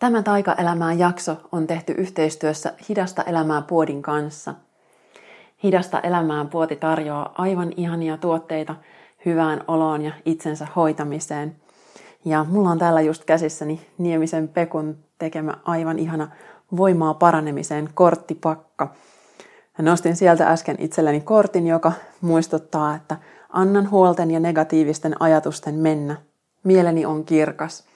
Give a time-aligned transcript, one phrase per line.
[0.00, 4.54] Tämä Taika-elämää jakso on tehty yhteistyössä Hidasta elämää Puodin kanssa.
[5.62, 8.76] Hidasta elämää Puoti tarjoaa aivan ihania tuotteita
[9.24, 11.56] hyvään oloon ja itsensä hoitamiseen.
[12.24, 16.28] Ja mulla on täällä just käsissäni Niemisen Pekun tekemä aivan ihana
[16.76, 18.94] voimaa paranemiseen korttipakka.
[19.78, 23.16] Nostin sieltä äsken itselleni kortin, joka muistuttaa, että
[23.48, 26.16] annan huolten ja negatiivisten ajatusten mennä.
[26.64, 27.89] Mieleni on kirkas.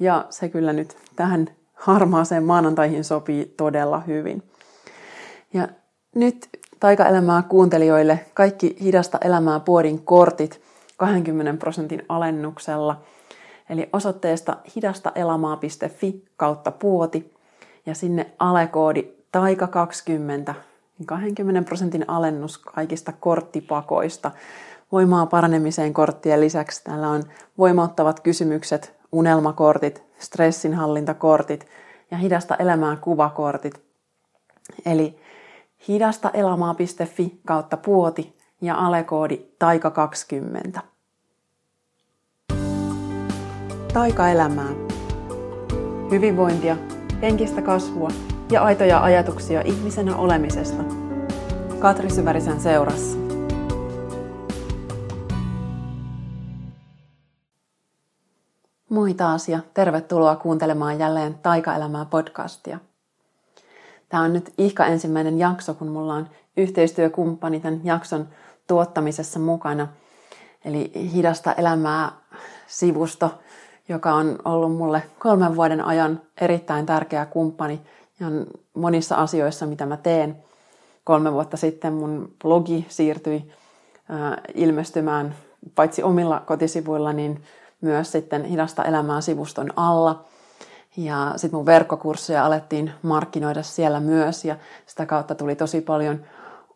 [0.00, 4.42] Ja se kyllä nyt tähän harmaaseen maanantaihin sopii todella hyvin.
[5.52, 5.68] Ja
[6.14, 6.48] nyt
[6.80, 10.60] taikaelämää kuuntelijoille kaikki hidasta elämää puodin kortit
[10.96, 13.00] 20 prosentin alennuksella.
[13.70, 17.34] Eli osoitteesta hidastaelamaa.fi kautta puoti
[17.86, 20.54] ja sinne alekoodi taika 20,
[21.06, 24.30] 20 prosentin alennus kaikista korttipakoista.
[24.92, 27.22] Voimaa paranemiseen korttien lisäksi täällä on
[27.58, 31.66] voimauttavat kysymykset, unelmakortit, stressinhallintakortit
[32.10, 33.82] ja hidasta elämää kuvakortit.
[34.86, 35.20] Eli
[35.88, 40.80] hidastaelamaa.fi kautta puoti ja alekoodi taika20.
[43.92, 44.68] Taika-elämää.
[46.10, 46.76] Hyvinvointia,
[47.22, 48.08] henkistä kasvua
[48.50, 50.82] ja aitoja ajatuksia ihmisenä olemisesta.
[51.80, 53.29] Katri Syvärisen seurassa.
[58.90, 62.78] Moi taas ja tervetuloa kuuntelemaan jälleen Taika-elämää podcastia.
[64.08, 68.28] Tämä on nyt ihka ensimmäinen jakso, kun mulla on yhteistyökumppani tämän jakson
[68.66, 69.88] tuottamisessa mukana.
[70.64, 72.12] Eli Hidasta elämää
[72.66, 73.34] sivusto,
[73.88, 77.80] joka on ollut mulle kolmen vuoden ajan erittäin tärkeä kumppani
[78.20, 80.36] ja on monissa asioissa, mitä mä teen.
[81.04, 83.52] Kolme vuotta sitten mun blogi siirtyi
[84.54, 85.34] ilmestymään
[85.74, 87.44] paitsi omilla kotisivuilla, niin
[87.80, 90.24] myös sitten Hidasta elämää sivuston alla.
[90.96, 96.20] Ja sitten mun verkkokursseja alettiin markkinoida siellä myös ja sitä kautta tuli tosi paljon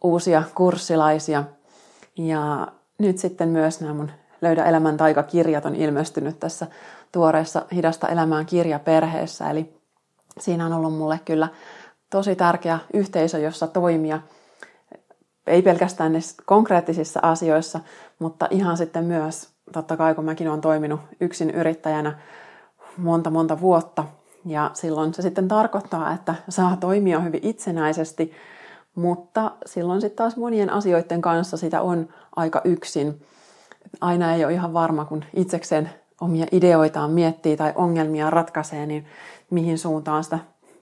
[0.05, 1.45] uusia kurssilaisia.
[2.17, 4.11] Ja nyt sitten myös nämä mun
[4.45, 6.67] Löydä elämän taikakirjat on ilmestynyt tässä
[7.13, 9.51] tuoreessa Hidasta elämään kirjaperheessä.
[9.51, 9.77] Eli
[10.41, 11.49] siinä on ollut mulle kyllä
[12.11, 14.21] tosi tärkeä yhteisö, jossa toimia.
[15.47, 16.13] Ei pelkästään
[16.47, 17.81] konkreettisissa asioissa,
[18.19, 22.19] mutta ihan sitten myös, totta kai kun mäkin olen toiminut yksin yrittäjänä
[22.97, 24.05] monta monta vuotta,
[24.47, 28.33] ja silloin se sitten tarkoittaa, että saa toimia hyvin itsenäisesti,
[28.95, 33.27] mutta silloin sitten taas monien asioiden kanssa sitä on aika yksin.
[34.01, 39.07] Aina ei ole ihan varma, kun itsekseen omia ideoitaan miettii tai ongelmia ratkaisee, niin
[39.51, 40.39] mihin suuntaan sitä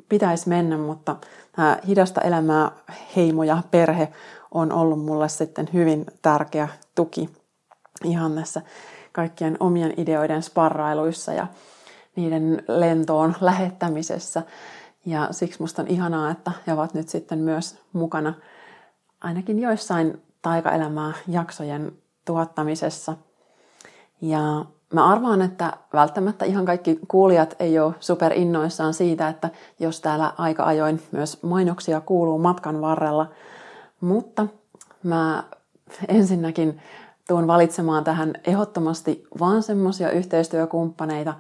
[0.08, 1.16] pitäisi mennä, mutta
[1.56, 2.70] tämä hidasta elämää
[3.16, 4.08] heimo ja perhe
[4.50, 7.41] on ollut mulle sitten hyvin tärkeä tuki
[8.04, 8.62] ihan näissä
[9.12, 11.46] kaikkien omien ideoiden sparrailuissa ja
[12.16, 14.42] niiden lentoon lähettämisessä.
[15.06, 18.34] Ja siksi musta on ihanaa, että he ovat nyt sitten myös mukana
[19.20, 21.92] ainakin joissain taikaelämää jaksojen
[22.24, 23.16] tuottamisessa.
[24.20, 30.00] Ja mä arvaan, että välttämättä ihan kaikki kuulijat ei ole super innoissaan siitä, että jos
[30.00, 33.30] täällä aika ajoin myös mainoksia kuuluu matkan varrella.
[34.00, 34.46] Mutta
[35.02, 35.44] mä
[36.08, 36.80] ensinnäkin
[37.32, 41.34] tuun valitsemaan tähän ehdottomasti vaan semmoisia yhteistyökumppaneita,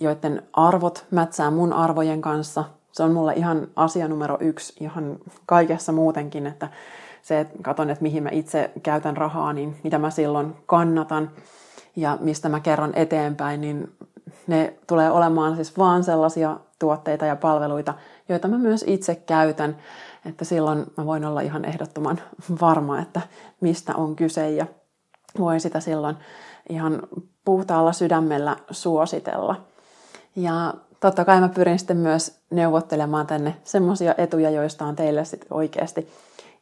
[0.00, 2.64] joiden arvot mätsää mun arvojen kanssa.
[2.92, 6.68] Se on mulle ihan asia numero yksi ihan kaikessa muutenkin, että
[7.22, 11.30] se, että katon, että mihin mä itse käytän rahaa, niin mitä mä silloin kannatan
[11.96, 13.92] ja mistä mä kerron eteenpäin, niin
[14.46, 17.94] ne tulee olemaan siis vaan sellaisia tuotteita ja palveluita,
[18.28, 19.76] joita mä myös itse käytän,
[20.26, 22.20] että silloin mä voin olla ihan ehdottoman
[22.60, 23.20] varma, että
[23.60, 24.66] mistä on kyse ja
[25.38, 26.16] voin sitä silloin
[26.68, 27.02] ihan
[27.44, 29.64] puhtaalla sydämellä suositella.
[30.36, 35.48] Ja totta kai mä pyrin sitten myös neuvottelemaan tänne semmoisia etuja, joista on teille sitten
[35.50, 36.08] oikeasti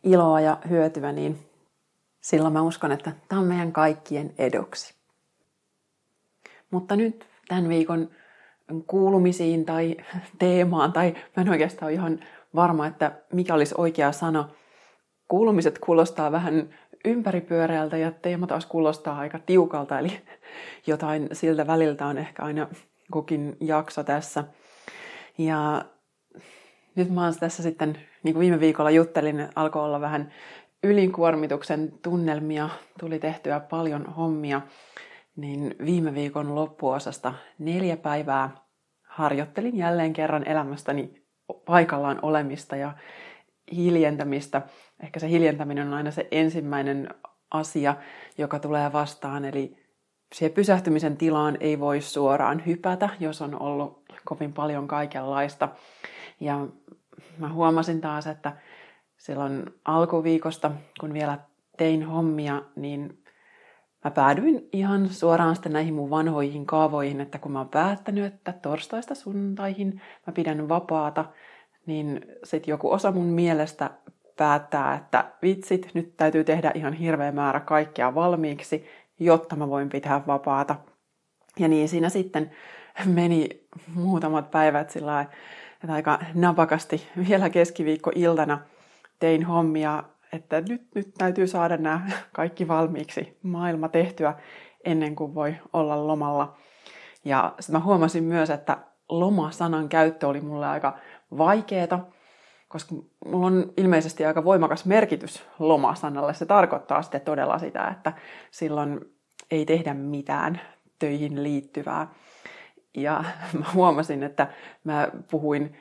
[0.05, 1.39] iloa ja hyötyä, niin
[2.21, 4.95] silloin mä uskon, että tämä on meidän kaikkien eduksi.
[6.71, 8.11] Mutta nyt tämän viikon
[8.87, 9.97] kuulumisiin tai
[10.39, 12.21] teemaan, tai mä en oikeastaan ole ihan
[12.55, 14.49] varma, että mikä olisi oikea sana.
[15.29, 16.75] Kuulumiset kuulostaa vähän
[17.05, 20.21] ympäripyöreältä ja teema taas kuulostaa aika tiukalta, eli
[20.87, 22.69] jotain siltä väliltä on ehkä aina
[23.13, 24.45] kukin jakso tässä.
[25.39, 25.85] Ja
[26.95, 30.33] nyt mä oon tässä sitten, niin kuin viime viikolla juttelin, alkoi olla vähän
[30.83, 32.69] ylikuormituksen tunnelmia,
[33.01, 34.61] tuli tehtyä paljon hommia,
[35.37, 38.51] niin viime viikon loppuosasta neljä päivää
[39.03, 41.23] harjoittelin jälleen kerran elämästäni
[41.65, 42.93] paikallaan olemista ja
[43.77, 44.63] hiljentämistä.
[45.03, 47.09] Ehkä se hiljentäminen on aina se ensimmäinen
[47.51, 47.97] asia,
[48.39, 49.77] joka tulee vastaan, eli
[50.35, 55.69] siihen pysähtymisen tilaan ei voi suoraan hypätä, jos on ollut kovin paljon kaikenlaista.
[56.41, 56.67] Ja
[57.39, 58.57] mä huomasin taas, että
[59.17, 60.71] silloin alkuviikosta,
[61.01, 61.39] kun vielä
[61.77, 63.23] tein hommia, niin
[64.05, 68.53] mä päädyin ihan suoraan sitten näihin mun vanhoihin kaavoihin, että kun mä oon päättänyt, että
[68.53, 71.25] torstaista sunnuntaihin mä pidän vapaata,
[71.87, 73.91] niin sitten joku osa mun mielestä
[74.37, 78.87] päättää, että vitsit, nyt täytyy tehdä ihan hirveä määrä kaikkea valmiiksi,
[79.19, 80.77] jotta mä voin pitää vapaata.
[81.59, 82.51] Ja niin siinä sitten
[83.07, 83.49] meni
[83.95, 85.27] muutamat päivät sillä
[85.85, 88.59] että aika napakasti vielä keskiviikko-iltana
[89.19, 92.01] tein hommia, että nyt, nyt täytyy saada nämä
[92.33, 94.35] kaikki valmiiksi maailma tehtyä
[94.85, 96.57] ennen kuin voi olla lomalla.
[97.25, 98.79] Ja sitten mä huomasin myös, että
[99.09, 100.99] loma-sanan käyttö oli mulle aika
[101.39, 101.99] vaikeeta,
[102.69, 102.95] koska
[103.27, 106.35] mulla on ilmeisesti aika voimakas merkitys lomasanalle.
[106.35, 108.13] Se tarkoittaa sitten todella sitä, että
[108.51, 109.01] silloin
[109.51, 110.61] ei tehdä mitään
[110.99, 112.09] töihin liittyvää.
[112.95, 113.25] Ja
[113.59, 114.47] mä huomasin, että
[114.85, 115.77] mä puhuin,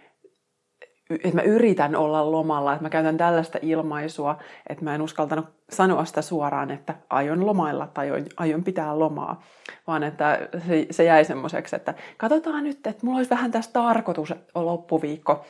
[1.09, 4.38] että mä yritän olla lomalla, että mä käytän tällaista ilmaisua,
[4.69, 9.44] että mä en uskaltanut sanoa sitä suoraan, että aion lomailla tai aion pitää lomaa,
[9.88, 14.33] vaan että se, se jäi semmoiseksi, että katsotaan nyt, että mulla olisi vähän tässä tarkoitus
[14.56, 15.45] loppuviikko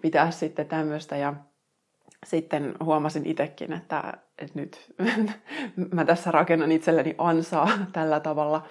[0.00, 1.16] pitää sitten tämmöistä.
[1.16, 1.34] Ja
[2.26, 4.94] sitten huomasin itsekin, että, että nyt
[5.94, 8.62] mä tässä rakennan itselleni ansaa tällä tavalla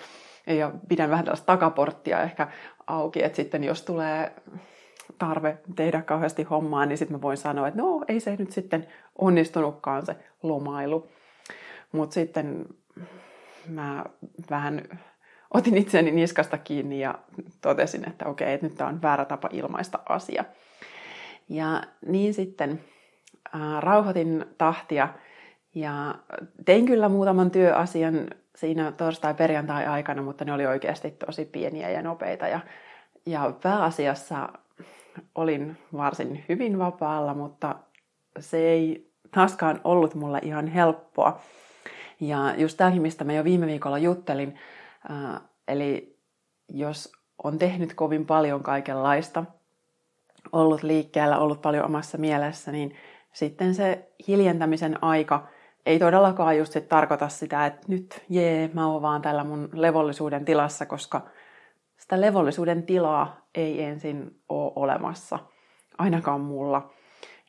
[0.47, 2.47] ja pidän vähän tällaista takaporttia ehkä
[2.87, 4.31] auki, että sitten jos tulee
[5.17, 8.87] tarve tehdä kauheasti hommaa, niin sitten mä voin sanoa, että no ei se nyt sitten
[9.17, 11.07] onnistunutkaan se lomailu.
[11.91, 12.65] Mutta sitten
[13.67, 14.05] mä
[14.49, 14.99] vähän
[15.53, 17.19] otin itseni niskasta kiinni ja
[17.61, 20.45] totesin, että okei, että nyt tämä on väärä tapa ilmaista asia.
[21.49, 22.81] Ja niin sitten
[23.55, 25.07] äh, rauhoitin tahtia
[25.75, 26.15] ja
[26.65, 32.47] tein kyllä muutaman työasian siinä torstai-perjantai-aikana, mutta ne oli oikeasti tosi pieniä ja nopeita.
[32.47, 32.59] Ja,
[33.25, 34.49] ja pääasiassa
[35.35, 37.75] olin varsin hyvin vapaalla, mutta
[38.39, 41.39] se ei taaskaan ollut mulle ihan helppoa.
[42.19, 44.55] Ja just tämäkin, mistä mä jo viime viikolla juttelin,
[45.11, 46.19] äh, eli
[46.69, 47.11] jos
[47.43, 49.45] on tehnyt kovin paljon kaikenlaista,
[50.51, 52.95] ollut liikkeellä, ollut paljon omassa mielessä, niin
[53.33, 55.47] sitten se hiljentämisen aika
[55.85, 60.45] ei todellakaan just sit tarkoita sitä, että nyt jee, mä oon vaan tällä mun levollisuuden
[60.45, 61.27] tilassa, koska
[61.99, 65.39] sitä levollisuuden tilaa ei ensin ole olemassa,
[65.97, 66.93] ainakaan mulla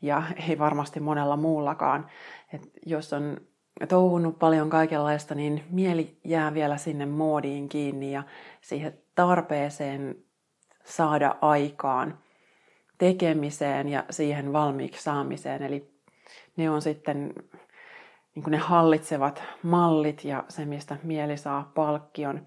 [0.03, 2.07] ja ei varmasti monella muullakaan.
[2.53, 3.37] Et jos on
[3.89, 8.23] touhunut paljon kaikenlaista, niin mieli jää vielä sinne moodiin kiinni ja
[8.61, 10.17] siihen tarpeeseen
[10.85, 12.19] saada aikaan–
[13.01, 15.63] tekemiseen ja siihen valmiiksi saamiseen.
[15.63, 15.91] Eli
[16.57, 17.35] ne on sitten
[18.35, 22.47] niin ne hallitsevat mallit ja se, mistä mieli saa palkkion.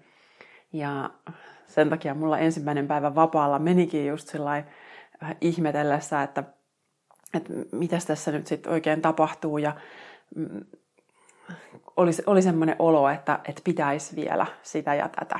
[0.72, 1.10] Ja
[1.66, 4.64] sen takia mulla ensimmäinen päivä vapaalla menikin just sillä
[5.40, 6.44] ihmetellessä, että,
[7.34, 9.58] että mitä tässä nyt sitten oikein tapahtuu.
[9.58, 9.72] Ja
[10.36, 10.64] mm,
[11.96, 15.38] oli, oli semmoinen olo, että, että pitäisi vielä sitä ja tätä.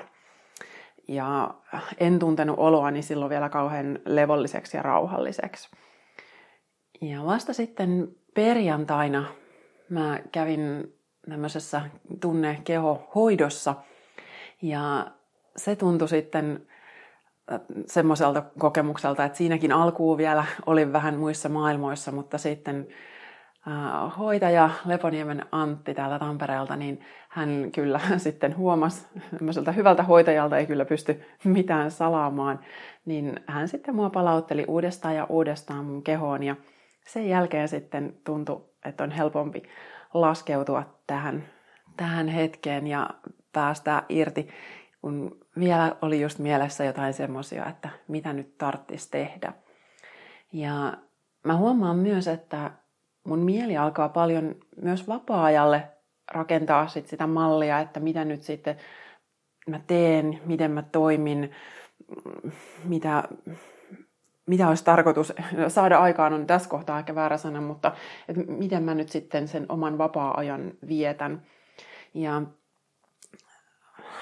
[1.08, 1.54] Ja
[1.98, 5.68] en tuntenut oloani silloin vielä kauhean levolliseksi ja rauhalliseksi.
[7.00, 9.24] Ja vasta sitten perjantaina
[9.88, 10.94] mä kävin
[11.28, 11.82] tämmöisessä
[12.20, 13.74] tunne-keho-hoidossa.
[14.62, 15.06] Ja
[15.56, 16.66] se tuntui sitten
[17.52, 22.88] äh, semmoiselta kokemukselta, että siinäkin alkuun vielä olin vähän muissa maailmoissa, mutta sitten
[23.68, 29.06] Äh, hoitaja Leponiemen Antti täältä Tampereelta, niin hän kyllä sitten huomasi,
[29.76, 32.60] hyvältä hoitajalta ei kyllä pysty mitään salaamaan,
[33.04, 36.56] niin hän sitten mua palautteli uudestaan ja uudestaan mun kehoon ja
[37.06, 39.62] sen jälkeen sitten tuntui, että on helpompi
[40.14, 41.44] laskeutua tähän,
[41.96, 43.10] tähän hetkeen ja
[43.52, 44.48] päästä irti,
[45.04, 49.52] kun vielä oli just mielessä jotain semmoisia, että mitä nyt tarttisi tehdä.
[50.52, 50.96] Ja
[51.42, 52.70] mä huomaan myös, että
[53.24, 55.88] mun mieli alkaa paljon myös vapaa-ajalle
[56.32, 58.76] rakentaa sit sitä mallia, että mitä nyt sitten
[59.66, 61.50] mä teen, miten mä toimin,
[62.84, 63.28] mitä,
[64.46, 65.32] mitä olisi tarkoitus
[65.68, 67.92] saada aikaan, on tässä kohtaa ehkä väärä sana, mutta
[68.28, 71.42] että miten mä nyt sitten sen oman vapaa-ajan vietän.
[72.14, 72.42] Ja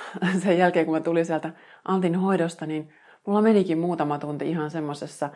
[0.43, 1.53] sen jälkeen, kun mä tulin sieltä
[1.85, 2.93] Antin hoidosta, niin
[3.27, 5.31] mulla menikin muutama tunti ihan semmoisessa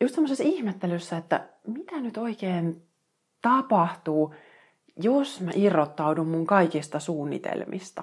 [0.00, 2.82] just semmoisessa ihmettelyssä, että mitä nyt oikein
[3.42, 4.34] tapahtuu,
[4.96, 8.02] jos mä irrottaudun mun kaikista suunnitelmista.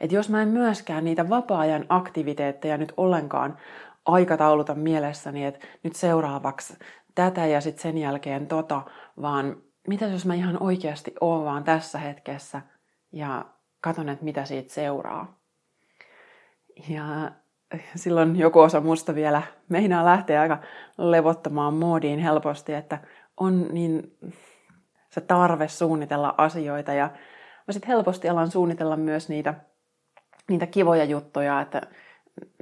[0.00, 3.58] Että jos mä en myöskään niitä vapaa-ajan aktiviteetteja nyt ollenkaan
[4.06, 6.78] aikatauluta mielessäni, että nyt seuraavaksi
[7.14, 8.82] tätä ja sitten sen jälkeen tota,
[9.22, 9.56] vaan
[9.88, 12.62] mitä jos mä ihan oikeasti oon vaan tässä hetkessä
[13.12, 13.44] ja
[13.80, 15.38] katon, että mitä siitä seuraa.
[16.88, 17.30] Ja
[17.94, 20.58] silloin joku osa musta vielä meinaa lähteä aika
[20.98, 22.98] levottamaan moodiin helposti, että
[23.36, 24.16] on niin
[25.10, 27.10] se tarve suunnitella asioita ja
[27.66, 29.54] mä sitten helposti alan suunnitella myös niitä,
[30.48, 31.82] niitä kivoja juttuja, että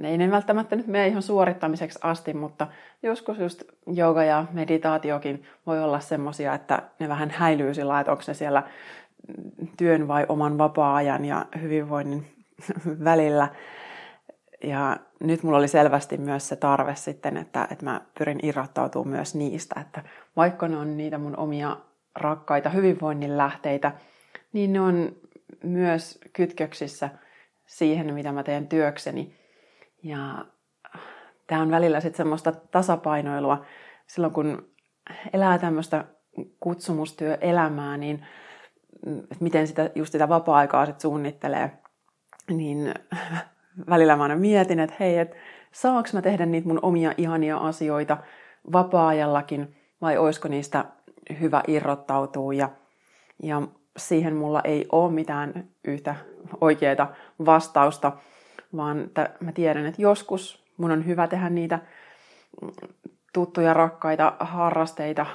[0.03, 2.67] ei ne välttämättä nyt mene ihan suorittamiseksi asti, mutta
[3.03, 8.23] joskus just jooga ja meditaatiokin voi olla semmosia, että ne vähän häilyy sillä että onko
[8.27, 8.63] ne siellä
[9.77, 12.25] työn vai oman vapaa-ajan ja hyvinvoinnin
[13.03, 13.47] välillä.
[14.63, 19.35] Ja nyt mulla oli selvästi myös se tarve sitten, että, että mä pyrin irrottautumaan myös
[19.35, 20.03] niistä, että
[20.35, 21.77] vaikka ne on niitä mun omia
[22.15, 23.91] rakkaita hyvinvoinnin lähteitä,
[24.53, 25.15] niin ne on
[25.63, 27.09] myös kytköksissä
[27.65, 29.35] siihen, mitä mä teen työkseni.
[30.03, 30.45] Ja
[31.47, 33.65] tämä on välillä sitten semmoista tasapainoilua.
[34.07, 34.69] Silloin kun
[35.33, 36.05] elää tämmöistä
[36.59, 38.25] kutsumustyöelämää, niin
[39.39, 41.71] miten sitä, just sitä vapaa-aikaa sit suunnittelee,
[42.49, 42.93] niin
[43.89, 45.35] välillä mä aina mietin, että hei, että
[45.71, 48.17] saaks mä tehdä niitä mun omia ihania asioita
[48.73, 50.85] vapaa-ajallakin, vai olisiko niistä
[51.39, 52.53] hyvä irrottautua.
[52.53, 52.69] Ja,
[53.43, 53.61] ja
[53.97, 56.15] siihen mulla ei ole mitään yhtä
[56.61, 57.13] oikeaa
[57.45, 58.11] vastausta,
[58.75, 61.79] vaan että mä tiedän, että joskus mun on hyvä tehdä niitä
[63.33, 65.25] tuttuja, rakkaita harrasteita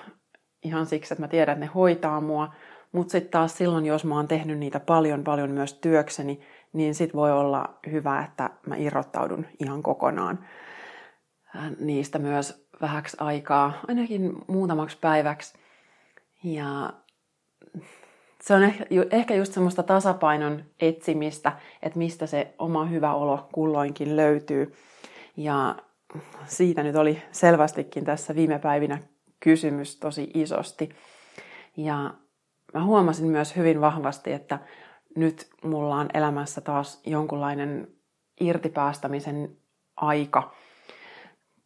[0.62, 2.54] ihan siksi, että mä tiedän, että ne hoitaa mua.
[2.94, 6.40] Mutta sitten taas silloin, jos mä oon tehnyt niitä paljon paljon myös työkseni,
[6.72, 10.46] niin sit voi olla hyvä, että mä irrottaudun ihan kokonaan
[11.80, 15.58] niistä myös vähäksi aikaa, ainakin muutamaksi päiväksi.
[16.44, 16.92] Ja
[18.40, 18.62] se on
[19.10, 24.74] ehkä just semmoista tasapainon etsimistä, että mistä se oma hyvä olo kulloinkin löytyy.
[25.36, 25.76] Ja
[26.46, 28.98] siitä nyt oli selvästikin tässä viime päivinä
[29.40, 30.88] kysymys tosi isosti.
[31.76, 32.14] Ja
[32.74, 34.58] mä huomasin myös hyvin vahvasti, että
[35.16, 37.88] nyt mulla on elämässä taas jonkunlainen
[38.40, 39.56] irtipäästämisen
[39.96, 40.54] aika,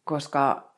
[0.03, 0.71] koska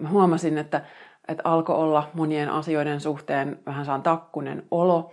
[0.00, 0.84] mä huomasin, että,
[1.28, 5.12] että alkoi olla monien asioiden suhteen vähän saan takkunen olo,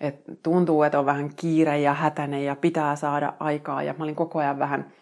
[0.00, 4.14] että tuntuu, että on vähän kiire ja hätäinen ja pitää saada aikaa ja mä olin
[4.14, 4.92] koko ajan vähän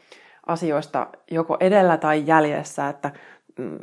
[0.47, 3.11] asioista joko edellä tai jäljessä, että,
[3.59, 3.79] mm,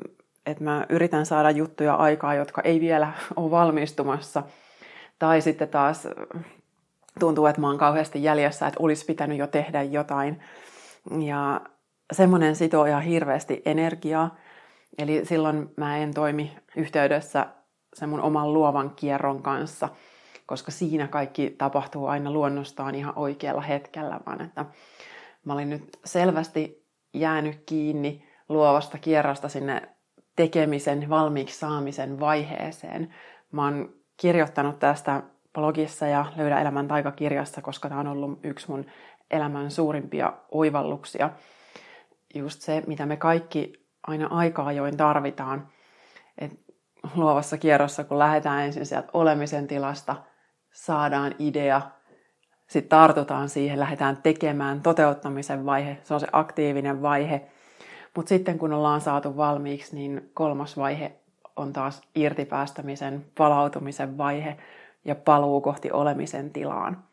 [0.46, 4.44] että mä yritän saada juttuja aikaa, jotka ei vielä ole valmistumassa.
[5.22, 6.08] Tai sitten taas
[7.20, 10.42] tuntuu, että mä oon kauheasti jäljessä, että olisi pitänyt jo tehdä jotain.
[11.20, 11.62] Ja
[12.12, 14.36] semmoinen sitoo ihan hirveästi energiaa.
[14.98, 17.48] Eli silloin mä en toimi yhteydessä
[17.94, 19.90] sen mun oman luovan kierron kanssa,
[20.46, 24.66] koska siinä kaikki tapahtuu aina luonnostaan ihan oikealla hetkellä, vaan että
[25.46, 29.82] mä olin nyt selvästi jäänyt kiinni luovasta kierrosta sinne
[30.36, 33.14] tekemisen, valmiiksi saamisen vaiheeseen.
[33.52, 35.24] Mä oon kirjoittanut tästä
[35.54, 38.86] blogissa ja Löydä elämän taikakirjassa, koska tämä on ollut yksi mun
[39.32, 41.30] elämän suurimpia oivalluksia.
[42.36, 45.68] Just se, mitä me kaikki aina aika ajoin tarvitaan.
[46.38, 46.60] Et
[47.16, 50.16] luovassa kierrossa, kun lähdetään ensin sieltä olemisen tilasta,
[50.72, 51.82] saadaan idea,
[52.68, 57.48] sitten tartutaan siihen, lähdetään tekemään toteuttamisen vaihe, se on se aktiivinen vaihe.
[58.16, 61.21] Mutta sitten kun ollaan saatu valmiiksi, niin kolmas vaihe
[61.56, 64.58] on taas irtipäästämisen, palautumisen vaihe,
[65.06, 67.04] ja paluu kohti olemisen tilaan.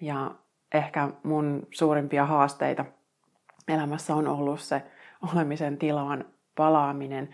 [0.00, 0.30] Ja
[0.74, 2.84] ehkä mun suurimpia haasteita
[3.68, 4.82] elämässä on ollut se
[5.32, 6.24] olemisen tilaan
[6.56, 7.28] palaaminen.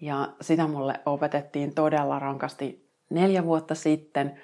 [0.00, 4.40] Ja sitä mulle opetettiin todella rankasti neljä vuotta sitten.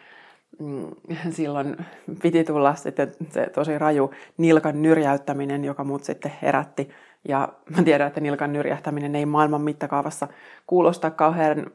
[0.59, 0.91] Mm,
[1.31, 1.77] silloin
[2.23, 6.91] piti tulla sitten se tosi raju nilkan nyrjäyttäminen, joka mut sitten herätti.
[7.29, 10.29] Ja mä tiedän, että nilkan nyrjähtäminen ei maailman mittakaavassa
[10.67, 11.71] kuulosta kauhean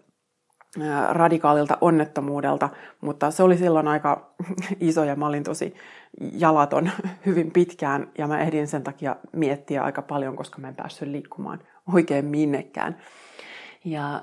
[1.09, 2.69] radikaalilta onnettomuudelta,
[3.01, 4.33] mutta se oli silloin aika
[4.79, 5.75] iso ja mä olin tosi
[6.19, 6.91] jalaton
[7.25, 11.59] hyvin pitkään ja mä ehdin sen takia miettiä aika paljon, koska mä en päässyt liikkumaan
[11.93, 12.97] oikein minnekään.
[13.85, 14.21] Ja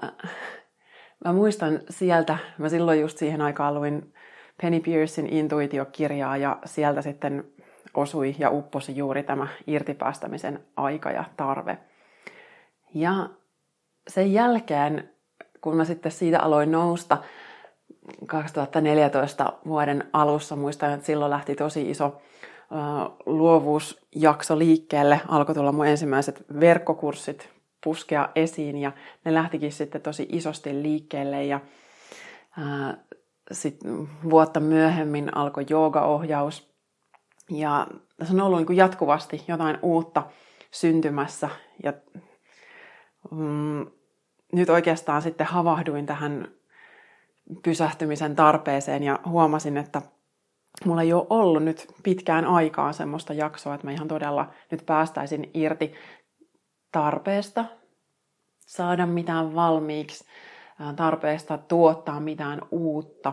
[1.24, 4.12] mä muistan sieltä, mä silloin just siihen aikaan luin
[4.62, 7.44] Penny Pearson intuitiokirjaa ja sieltä sitten
[7.96, 11.78] osui ja upposi juuri tämä irtipäästämisen aika ja tarve.
[12.94, 13.28] Ja
[14.08, 15.10] sen jälkeen
[15.60, 17.18] kun mä sitten siitä aloin nousta
[18.26, 22.20] 2014 vuoden alussa, muistan, että silloin lähti tosi iso
[23.26, 25.20] luovuusjakso liikkeelle.
[25.28, 27.48] Alkoi tulla mun ensimmäiset verkkokurssit
[27.84, 28.92] puskea esiin ja
[29.24, 31.60] ne lähtikin sitten tosi isosti liikkeelle ja
[33.52, 36.75] sitten vuotta myöhemmin alkoi joogaohjaus
[37.50, 37.86] ja
[38.16, 40.22] tässä on ollut niin jatkuvasti jotain uutta
[40.70, 41.48] syntymässä
[41.82, 41.92] ja
[43.30, 43.86] mm,
[44.52, 46.48] nyt oikeastaan sitten havahduin tähän
[47.62, 50.02] pysähtymisen tarpeeseen ja huomasin, että
[50.84, 55.50] mulla ei ole ollut nyt pitkään aikaan semmoista jaksoa, että mä ihan todella nyt päästäisin
[55.54, 55.94] irti
[56.92, 57.64] tarpeesta
[58.66, 60.24] saada mitään valmiiksi,
[60.96, 63.32] tarpeesta tuottaa mitään uutta.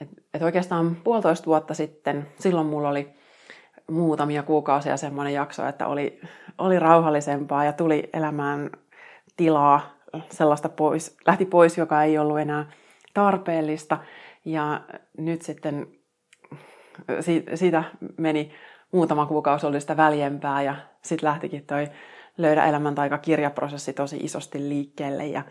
[0.00, 3.19] Et, et oikeastaan puolitoista vuotta sitten, silloin mulla oli
[3.90, 6.20] muutamia kuukausia semmoinen jakso, että oli,
[6.58, 8.70] oli rauhallisempaa ja tuli elämään
[9.36, 9.80] tilaa
[10.30, 12.66] sellaista pois, lähti pois, joka ei ollut enää
[13.14, 13.98] tarpeellista.
[14.44, 14.80] Ja
[15.18, 15.86] nyt sitten
[17.54, 17.84] siitä
[18.16, 18.52] meni
[18.92, 21.88] muutama kuukausi oli sitä väljempää ja sitten lähtikin toi
[22.40, 25.26] Löydä elämän kirjaprosessi tosi isosti liikkeelle.
[25.26, 25.42] Ja,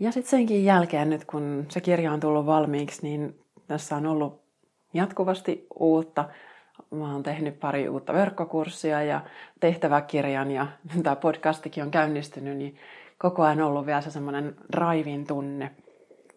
[0.00, 4.42] ja sitten senkin jälkeen nyt kun se kirja on tullut valmiiksi, niin tässä on ollut
[4.94, 6.28] jatkuvasti uutta.
[6.92, 9.20] Mä oon tehnyt pari uutta verkkokurssia ja
[9.60, 10.66] tehtäväkirjan ja
[11.02, 12.76] tämä podcastikin on käynnistynyt, niin
[13.18, 15.70] koko ajan ollut vielä se semmoinen raivin tunne,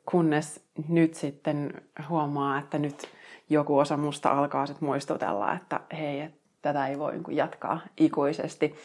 [0.05, 3.07] kunnes nyt sitten huomaa, että nyt
[3.49, 8.75] joku osa musta alkaa sitten muistutella, että hei, että tätä ei voi niinku jatkaa ikuisesti,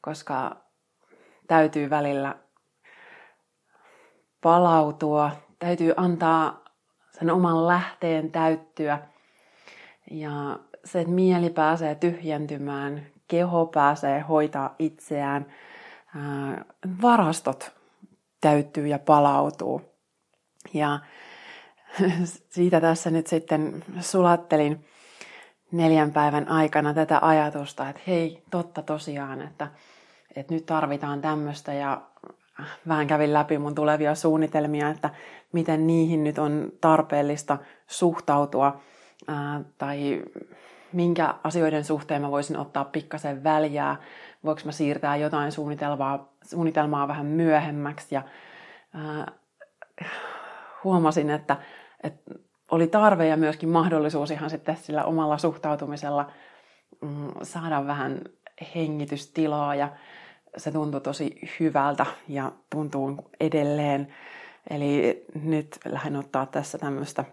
[0.00, 0.56] koska
[1.46, 2.36] täytyy välillä
[4.40, 6.64] palautua, täytyy antaa
[7.10, 8.98] sen oman lähteen täyttyä.
[10.10, 15.46] Ja se, mieli pääsee tyhjentymään, keho pääsee hoitaa itseään,
[17.02, 17.72] varastot
[18.40, 19.82] täyttyy ja palautuu.
[20.74, 20.98] Ja
[22.54, 24.84] siitä tässä nyt sitten sulattelin
[25.72, 29.68] neljän päivän aikana tätä ajatusta, että hei, totta tosiaan, että,
[30.36, 32.02] että nyt tarvitaan tämmöistä ja
[32.88, 35.10] vähän kävin läpi mun tulevia suunnitelmia, että
[35.52, 38.80] miten niihin nyt on tarpeellista suhtautua
[39.28, 40.22] ää, tai
[40.92, 43.96] minkä asioiden suhteen mä voisin ottaa pikkasen väljää,
[44.44, 48.14] voiko mä siirtää jotain suunnitelmaa, suunnitelmaa vähän myöhemmäksi?
[48.14, 48.22] Ja
[48.94, 49.32] ää,
[50.84, 51.56] huomasin, että,
[52.02, 52.34] että
[52.70, 56.30] oli tarve ja myöskin mahdollisuus ihan sitten sillä omalla suhtautumisella
[57.02, 58.20] mm, saada vähän
[58.74, 59.74] hengitystilaa.
[59.74, 59.88] Ja
[60.56, 64.14] se tuntui tosi hyvältä ja tuntuu edelleen.
[64.70, 67.24] Eli nyt lähden ottaa tässä tämmöistä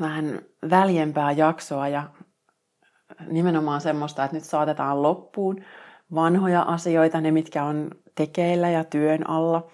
[0.00, 2.02] vähän väljempää jaksoa ja
[3.26, 5.64] nimenomaan semmoista, että nyt saatetaan loppuun
[6.14, 9.66] vanhoja asioita, ne mitkä on tekeillä ja työn alla.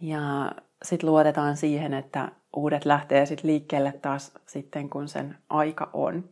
[0.00, 6.24] Ja sitten luotetaan siihen, että uudet lähtee sitten liikkeelle taas sitten, kun sen aika on.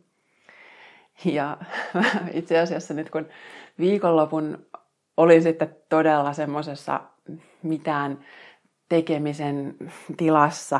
[1.25, 1.57] Ja
[2.33, 3.27] itse asiassa nyt kun
[3.79, 4.65] viikonlopun
[5.17, 7.01] olin sitten todella semmoisessa
[7.63, 8.19] mitään
[8.89, 9.75] tekemisen
[10.17, 10.79] tilassa,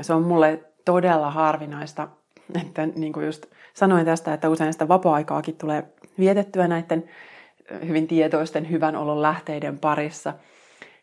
[0.00, 2.08] se on mulle todella harvinaista,
[2.66, 5.84] että niin kuin just sanoin tästä, että usein sitä vapaa-aikaakin tulee
[6.18, 7.04] vietettyä näiden
[7.86, 10.34] hyvin tietoisten hyvän olon lähteiden parissa.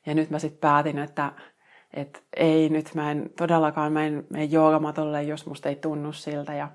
[0.06, 1.32] Ja nyt mä sitten päätin, että
[1.94, 6.54] että ei nyt mä en todellakaan, mä en mene joogamatolle, jos musta ei tunnu siltä
[6.54, 6.70] ja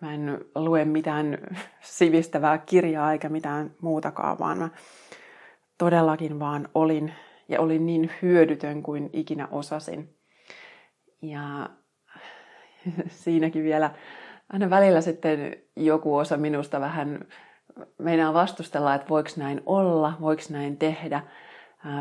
[0.00, 1.38] mä en lue mitään
[1.80, 4.68] sivistävää kirjaa eikä mitään muutakaan, vaan mä
[5.78, 7.12] todellakin vaan olin
[7.48, 10.16] ja olin niin hyödytön kuin ikinä osasin.
[11.22, 11.70] Ja
[13.08, 13.90] siinäkin vielä
[14.52, 17.24] aina välillä sitten joku osa minusta vähän
[17.98, 21.22] meinaa vastustella, että voiko näin olla, voiko näin tehdä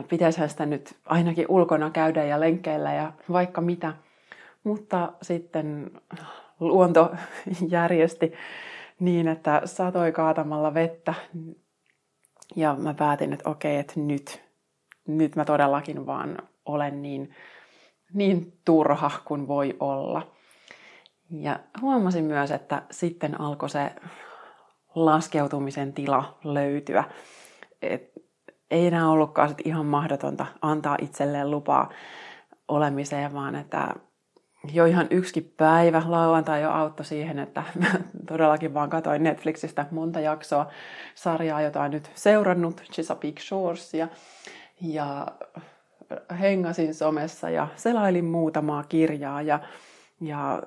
[0.09, 3.93] pitäisihän sitä nyt ainakin ulkona käydä ja lenkkeillä ja vaikka mitä.
[4.63, 5.91] Mutta sitten
[6.59, 7.11] luonto
[7.69, 8.33] järjesti
[8.99, 11.13] niin, että satoi kaatamalla vettä.
[12.55, 14.43] Ja mä päätin, että okei, että nyt,
[15.07, 17.35] nyt mä todellakin vaan olen niin,
[18.13, 20.31] niin turha kuin voi olla.
[21.31, 23.91] Ja huomasin myös, että sitten alkoi se
[24.95, 27.03] laskeutumisen tila löytyä.
[27.81, 28.11] Et
[28.71, 31.89] ei enää ollutkaan sit ihan mahdotonta antaa itselleen lupaa
[32.67, 33.95] olemiseen, vaan että
[34.73, 37.87] jo ihan yksikin päivä lauantai jo auttoi siihen, että mä
[38.29, 40.67] todellakin vaan katoin Netflixistä monta jaksoa
[41.15, 44.07] sarjaa, jota olen nyt seurannut, Chesapeake Shores, ja,
[44.81, 45.27] ja
[46.39, 49.59] hengasin somessa ja selailin muutamaa kirjaa ja,
[50.21, 50.63] ja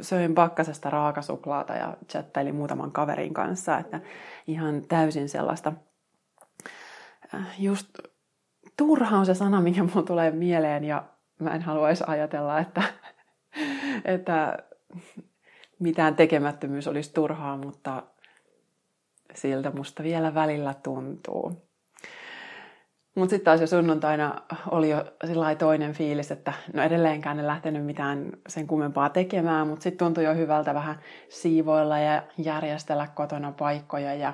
[0.00, 4.00] söin pakkasesta raakasuklaata ja chattailin muutaman kaverin kanssa, että
[4.46, 5.72] ihan täysin sellaista
[7.58, 7.88] just
[8.76, 11.04] turha on se sana, mikä mulle tulee mieleen ja
[11.38, 12.82] mä en haluaisi ajatella, että,
[14.04, 14.58] että
[15.78, 18.02] mitään tekemättömyys olisi turhaa, mutta
[19.34, 21.71] siltä musta vielä välillä tuntuu.
[23.14, 24.34] Mutta sitten taas jo sunnuntaina
[24.70, 25.04] oli jo
[25.58, 30.34] toinen fiilis, että no edelleenkään en lähtenyt mitään sen kummempaa tekemään, mutta sitten tuntui jo
[30.34, 30.98] hyvältä vähän
[31.28, 34.32] siivoilla ja järjestellä kotona paikkoja ja,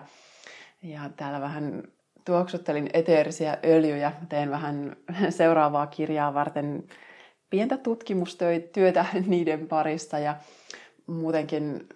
[0.82, 1.82] ja täällä vähän
[2.24, 4.12] tuoksuttelin eteerisiä öljyjä.
[4.28, 4.96] Teen vähän
[5.30, 6.84] seuraavaa kirjaa varten
[7.50, 10.36] pientä tutkimustyötä niiden parissa ja
[11.06, 11.88] muutenkin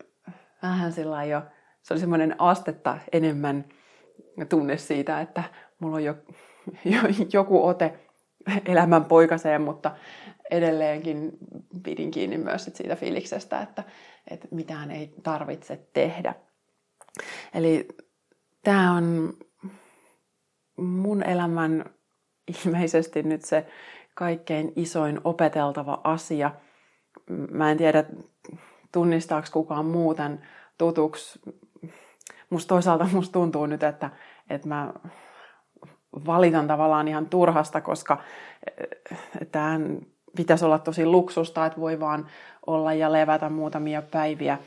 [0.62, 1.42] vähän sillä jo,
[1.82, 3.64] se oli semmoinen astetta enemmän
[4.48, 5.42] tunne siitä, että
[5.78, 6.14] mulla on jo
[7.32, 7.98] joku ote
[8.66, 9.90] elämän poikaseen, mutta
[10.50, 11.32] edelleenkin
[11.82, 13.84] pidin kiinni myös siitä fiiliksestä, että,
[14.30, 16.34] että mitään ei tarvitse tehdä.
[17.54, 17.88] Eli
[18.62, 19.32] tämä on
[20.76, 21.84] mun elämän
[22.64, 23.66] ilmeisesti nyt se
[24.14, 26.50] kaikkein isoin opeteltava asia.
[27.50, 28.04] Mä en tiedä,
[28.92, 30.46] tunnistaako kukaan muuten
[30.78, 31.40] tutuksi.
[32.50, 34.10] Musta toisaalta musta tuntuu nyt, että,
[34.50, 34.92] että mä
[36.26, 38.18] valitan tavallaan ihan turhasta, koska
[38.66, 39.98] eh, tämän
[40.36, 42.26] pitäisi olla tosi luksusta, että voi vaan
[42.66, 44.58] olla ja levätä muutamia päiviä.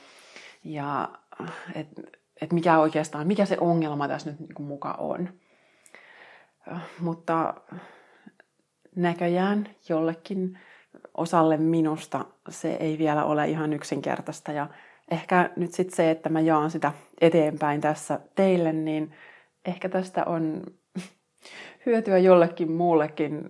[0.64, 1.10] Ja
[1.76, 2.02] että
[2.42, 5.30] et mikä oikeastaan, mikä se ongelma tässä nyt niin muka on.
[7.00, 7.54] Mutta
[8.96, 10.60] näköjään jollekin
[11.18, 14.52] osalle minusta se ei vielä ole ihan yksinkertaista.
[14.52, 14.68] Ja
[15.12, 19.12] ehkä nyt sitten se, että mä jaan sitä eteenpäin tässä teille, niin
[19.66, 20.64] ehkä tästä on
[21.86, 23.50] hyötyä jollekin muullekin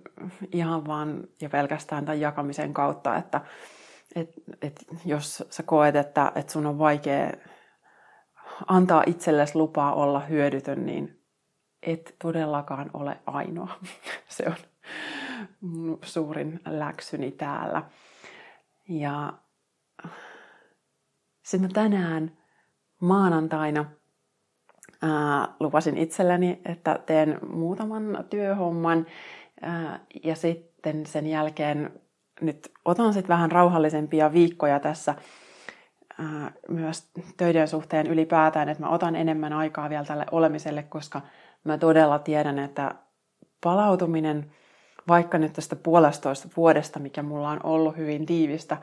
[0.52, 3.40] ihan vaan ja pelkästään tämän jakamisen kautta, että
[4.14, 4.30] et,
[4.62, 7.32] et jos sä koet, että, että sun on vaikea
[8.66, 11.22] antaa itsellesi lupaa olla hyödytön, niin
[11.82, 13.78] et todellakaan ole ainoa.
[14.28, 14.56] Se on
[16.02, 17.82] suurin läksyni täällä.
[18.88, 19.32] Ja
[21.42, 22.38] sitten tänään
[23.00, 23.84] maanantaina
[25.02, 29.06] ää, lupasin itselleni, että teen muutaman työhomman
[29.60, 32.00] ää, ja sitten sen jälkeen
[32.40, 35.14] nyt otan sitten vähän rauhallisempia viikkoja tässä
[36.18, 41.20] ää, myös töiden suhteen ylipäätään, että mä otan enemmän aikaa vielä tälle olemiselle, koska
[41.64, 42.94] mä todella tiedän, että
[43.60, 44.52] palautuminen
[45.08, 48.76] vaikka nyt tästä puolestoista vuodesta, mikä mulla on ollut hyvin tiivistä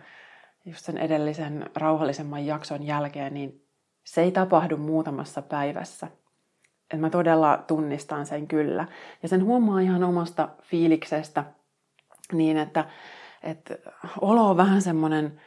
[0.66, 3.63] just sen edellisen rauhallisemman jakson jälkeen, niin
[4.04, 6.08] se ei tapahdu muutamassa päivässä.
[6.94, 8.88] Et mä todella tunnistan sen kyllä.
[9.24, 11.44] Ja sen huomaa ihan omasta fiiliksestä
[12.32, 12.86] niin, että,
[13.44, 13.78] että
[14.22, 15.42] olo on vähän semmoinen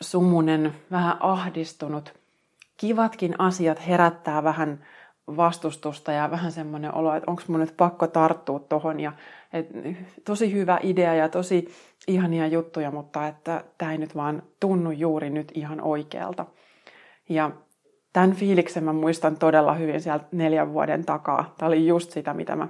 [0.00, 2.14] sumunen, vähän ahdistunut.
[2.76, 4.86] Kivatkin asiat herättää vähän
[5.26, 9.00] vastustusta ja vähän semmoinen olo, että onko mun nyt pakko tarttua tohon.
[9.00, 9.12] Ja,
[9.52, 9.68] et,
[10.24, 11.68] tosi hyvä idea ja tosi
[12.08, 16.46] ihania juttuja, mutta että tämä ei nyt vaan tunnu juuri nyt ihan oikealta.
[17.28, 17.50] Ja
[18.14, 21.54] tämän fiiliksen mä muistan todella hyvin sieltä neljän vuoden takaa.
[21.58, 22.68] Tämä oli just sitä, mitä mä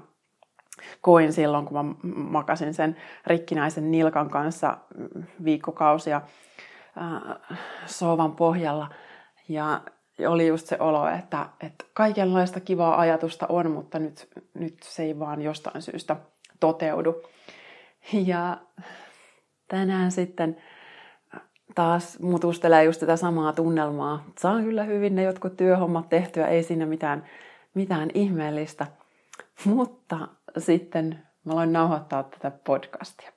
[1.01, 4.79] koin silloin, kun mä makasin sen rikkinäisen nilkan kanssa
[5.45, 8.89] viikkokausia äh, sovan pohjalla.
[9.49, 9.81] Ja
[10.29, 15.19] oli just se olo, että, että kaikenlaista kivaa ajatusta on, mutta nyt, nyt se ei
[15.19, 16.17] vaan jostain syystä
[16.61, 17.23] toteudu.
[18.13, 18.57] Ja
[19.69, 20.57] tänään sitten
[21.75, 24.25] taas mutustelee just tätä samaa tunnelmaa.
[24.39, 27.25] Saan kyllä hyvin ne jotkut työhommat tehtyä, ei siinä mitään,
[27.75, 28.87] mitään ihmeellistä.
[29.65, 30.19] Mutta
[30.59, 33.33] sitten mä aloin nauhoittaa tätä podcastia.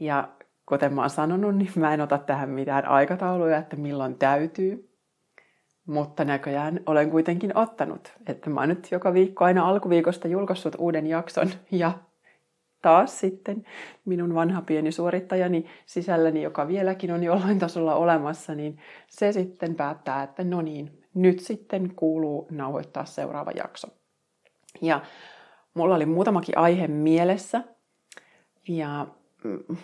[0.00, 0.28] Ja
[0.66, 4.90] kuten mä oon sanonut, niin mä en ota tähän mitään aikatauluja, että milloin täytyy.
[5.86, 11.06] Mutta näköjään olen kuitenkin ottanut, että mä oon nyt joka viikko aina alkuviikosta julkaissut uuden
[11.06, 11.92] jakson ja
[12.82, 13.64] taas sitten
[14.04, 20.22] minun vanha pieni suorittajani sisälläni, joka vieläkin on jollain tasolla olemassa, niin se sitten päättää,
[20.22, 23.88] että no niin, nyt sitten kuuluu nauhoittaa seuraava jakso.
[24.82, 25.00] Ja
[25.74, 27.62] mulla oli muutamakin aihe mielessä
[28.68, 29.06] ja
[29.44, 29.76] mm,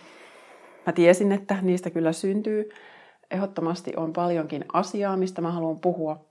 [0.85, 2.69] mä tiesin, että niistä kyllä syntyy.
[3.31, 6.25] Ehdottomasti on paljonkin asiaa, mistä mä haluan puhua,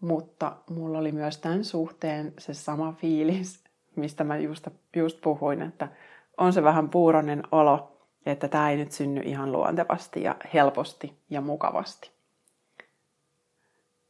[0.00, 3.65] mutta mulla oli myös tämän suhteen se sama fiilis,
[3.96, 5.88] mistä mä just, just puhuin, että
[6.36, 11.40] on se vähän puuronen olo, että tämä ei nyt synny ihan luontevasti ja helposti ja
[11.40, 12.10] mukavasti.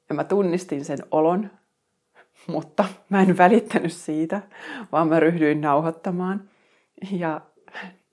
[0.08, 1.50] Ja mä tunnistin sen olon,
[2.52, 4.42] mutta mä en välittänyt siitä,
[4.92, 6.48] vaan mä ryhdyin nauhoittamaan.
[7.10, 7.40] Ja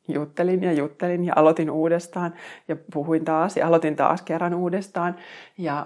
[0.07, 2.33] juttelin ja juttelin ja aloitin uudestaan
[2.67, 5.15] ja puhuin taas ja aloitin taas kerran uudestaan.
[5.57, 5.85] Ja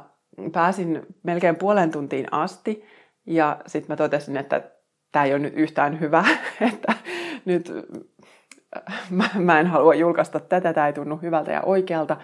[0.52, 2.86] pääsin melkein puolen tuntiin asti
[3.26, 4.72] ja sitten mä totesin, että
[5.12, 6.26] tämä ei ole nyt yhtään hyvä,
[6.74, 6.94] että
[7.46, 7.72] nyt
[9.10, 12.18] mä, mä en halua julkaista tätä, tämä ei tunnu hyvältä ja oikealta.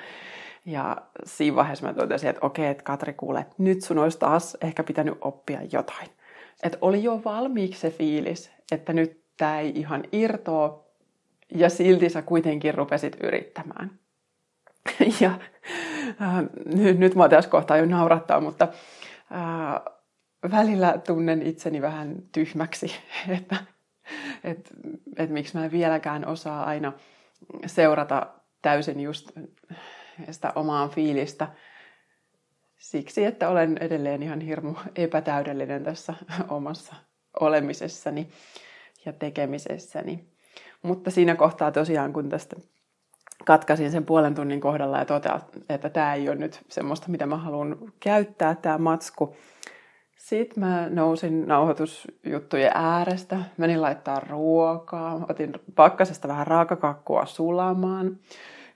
[0.66, 4.84] Ja siinä vaiheessa mä totesin, että okei, että Katri kuule, nyt sun olisi taas ehkä
[4.84, 6.10] pitänyt oppia jotain.
[6.64, 10.84] Että oli jo valmiiksi se fiilis, että nyt tämä ei ihan irtoa,
[11.56, 13.92] ja silti sä kuitenkin rupesit yrittämään.
[15.22, 15.32] ja
[16.22, 18.68] äh, nyt, nyt mä tässä kohtaa jo naurattaa, mutta
[19.32, 19.94] äh,
[20.52, 22.96] välillä tunnen itseni vähän tyhmäksi,
[23.38, 23.56] että
[24.44, 24.70] et,
[25.18, 26.94] et miksi mä en vieläkään osaa aina
[27.66, 28.28] seurata
[28.62, 29.32] täysin just
[30.32, 31.48] sitä omaa fiilistä.
[32.78, 36.14] siksi, että olen edelleen ihan hirmu epätäydellinen tässä
[36.50, 36.96] omassa
[37.40, 38.30] olemisessani
[39.06, 40.26] ja tekemisessäni.
[40.82, 42.56] Mutta siinä kohtaa tosiaan, kun tästä
[43.46, 47.38] katkaisin sen puolen tunnin kohdalla ja totean, että tämä ei ole nyt semmoista, mitä mä
[47.38, 49.36] haluan käyttää, tämä matsku.
[50.24, 58.20] Sitten mä nousin nauhoitusjuttujen äärestä, menin laittaa ruokaa, otin pakkasesta vähän raakakakkua sulamaan.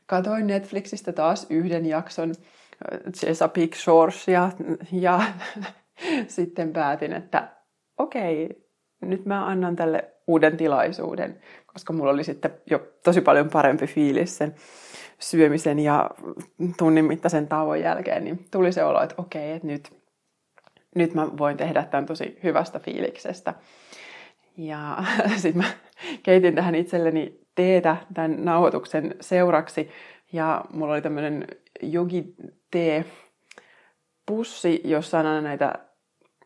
[0.06, 2.34] Katoin Netflixistä taas yhden jakson
[3.12, 4.52] Chesapeake Shoresia
[4.92, 5.22] ja
[6.28, 7.52] sitten päätin, että
[7.98, 8.68] okei,
[9.02, 14.38] nyt mä annan tälle uuden tilaisuuden, koska mulla oli sitten jo tosi paljon parempi fiilis
[14.38, 14.56] sen
[15.20, 16.10] syömisen ja
[16.78, 19.97] tunnin mittaisen tauon jälkeen, niin tuli se olo, että okei, että nyt,
[20.96, 23.54] nyt mä voin tehdä tämän tosi hyvästä fiiliksestä.
[24.58, 24.98] Ja
[25.42, 25.70] sitten mä
[26.24, 29.90] keitin tähän itselleni teetä tämän nauhoituksen seuraksi,
[30.34, 31.48] ja mulla oli tämmöinen
[31.82, 32.36] jogi
[32.72, 33.06] tee
[34.26, 35.74] pussi, jossa on aina näitä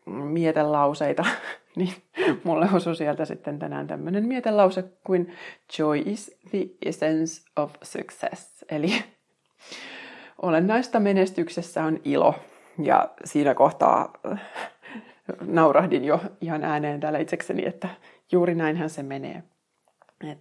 [0.06, 1.24] mietelauseita,
[1.76, 1.94] niin
[2.44, 5.34] mulle osui sieltä sitten tänään tämmöinen mietelause kuin
[5.78, 8.64] Joy is the essence of success.
[8.70, 8.92] Eli
[10.42, 12.34] olennaista menestyksessä on ilo.
[12.78, 14.40] Ja siinä kohtaa äh,
[15.40, 17.88] naurahdin jo ihan ääneen täällä itsekseni, että
[18.32, 19.42] juuri näinhän se menee.
[20.30, 20.38] Et,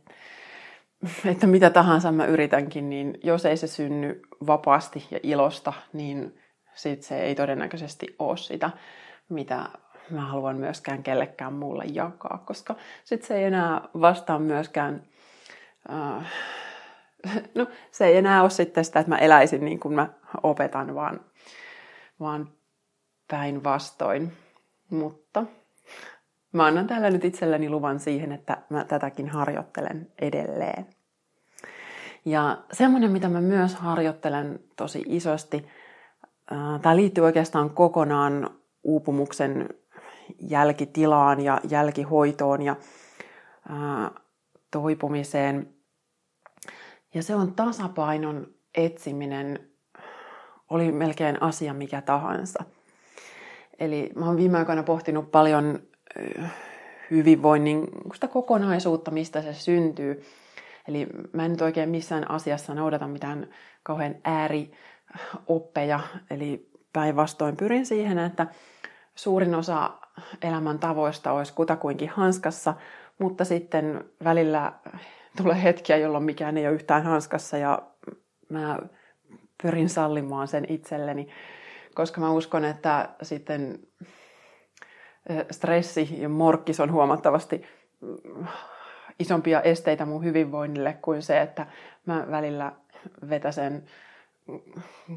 [1.26, 6.39] että mitä tahansa mä yritänkin, niin jos ei se synny vapaasti ja ilosta, niin
[6.74, 8.70] sit se ei todennäköisesti ole sitä,
[9.30, 9.65] mitä
[10.10, 15.04] mä haluan myöskään kellekään muulle jakaa, koska sit se ei enää vastaa myöskään,
[15.89, 16.32] äh,
[17.56, 20.08] no se ei enää ole sitten sitä, että mä eläisin niin kuin mä
[20.44, 21.20] opetan, vaan,
[22.22, 22.50] vaan
[23.32, 24.32] päinvastoin.
[24.90, 25.46] Mutta
[26.52, 30.86] mä annan täällä nyt itselleni luvan siihen, että mä tätäkin harjoittelen edelleen.
[32.26, 35.68] Ja semmoinen, mitä mä myös harjoittelen tosi isosti,
[36.82, 38.50] tämä liittyy oikeastaan kokonaan
[38.84, 39.70] uupumuksen
[40.40, 42.76] jälkitilaan ja jälkihoitoon ja
[44.72, 45.74] toipumiseen.
[47.14, 49.71] Ja se on tasapainon etsiminen,
[50.72, 52.64] oli melkein asia mikä tahansa.
[53.80, 55.80] Eli mä oon viime aikoina pohtinut paljon
[57.12, 60.24] hyvinvoinnin sitä kokonaisuutta, mistä se syntyy.
[60.88, 63.48] Eli mä en nyt oikein missään asiassa noudata mitään
[63.84, 68.48] kauhean äärioppeja, eli päinvastoin pyrin siihen, että
[69.16, 69.92] suurin osa
[70.42, 72.74] elämän tavoista olisi kutakuinkin hanskassa,
[73.20, 74.74] mutta sitten välillä
[75.38, 77.82] tulee hetkiä, jolloin mikään ei ole yhtään hanskassa ja
[78.50, 78.80] mä
[79.62, 81.28] pyrin sallimaan sen itselleni,
[81.95, 83.80] koska mä uskon, että sitten
[85.52, 87.65] stressi ja morkkis on huomattavasti
[89.19, 91.67] isompia esteitä mun hyvinvoinnille kuin se, että
[92.06, 92.71] mä välillä
[93.30, 93.84] vetäsen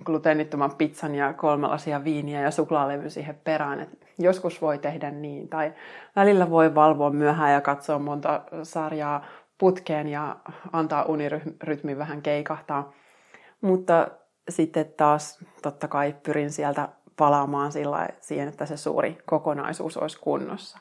[0.04, 3.80] gluteenittoman pizzan ja kolme lasia viiniä ja suklaalevy siihen perään.
[3.80, 5.48] Et joskus voi tehdä niin.
[5.48, 5.72] Tai
[6.16, 9.24] välillä voi valvoa myöhään ja katsoa monta sarjaa
[9.58, 10.36] putkeen ja
[10.72, 12.92] antaa unirytmi vähän keikahtaa.
[13.60, 14.08] Mutta
[14.48, 20.78] sitten taas totta kai pyrin sieltä palaamaan sillä siihen, että se suuri kokonaisuus olisi kunnossa.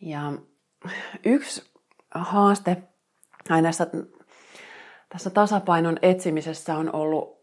[0.00, 0.32] Ja
[1.24, 1.70] yksi
[2.14, 2.82] haaste
[3.50, 3.70] aina
[5.08, 7.38] tässä tasapainon etsimisessä on ollut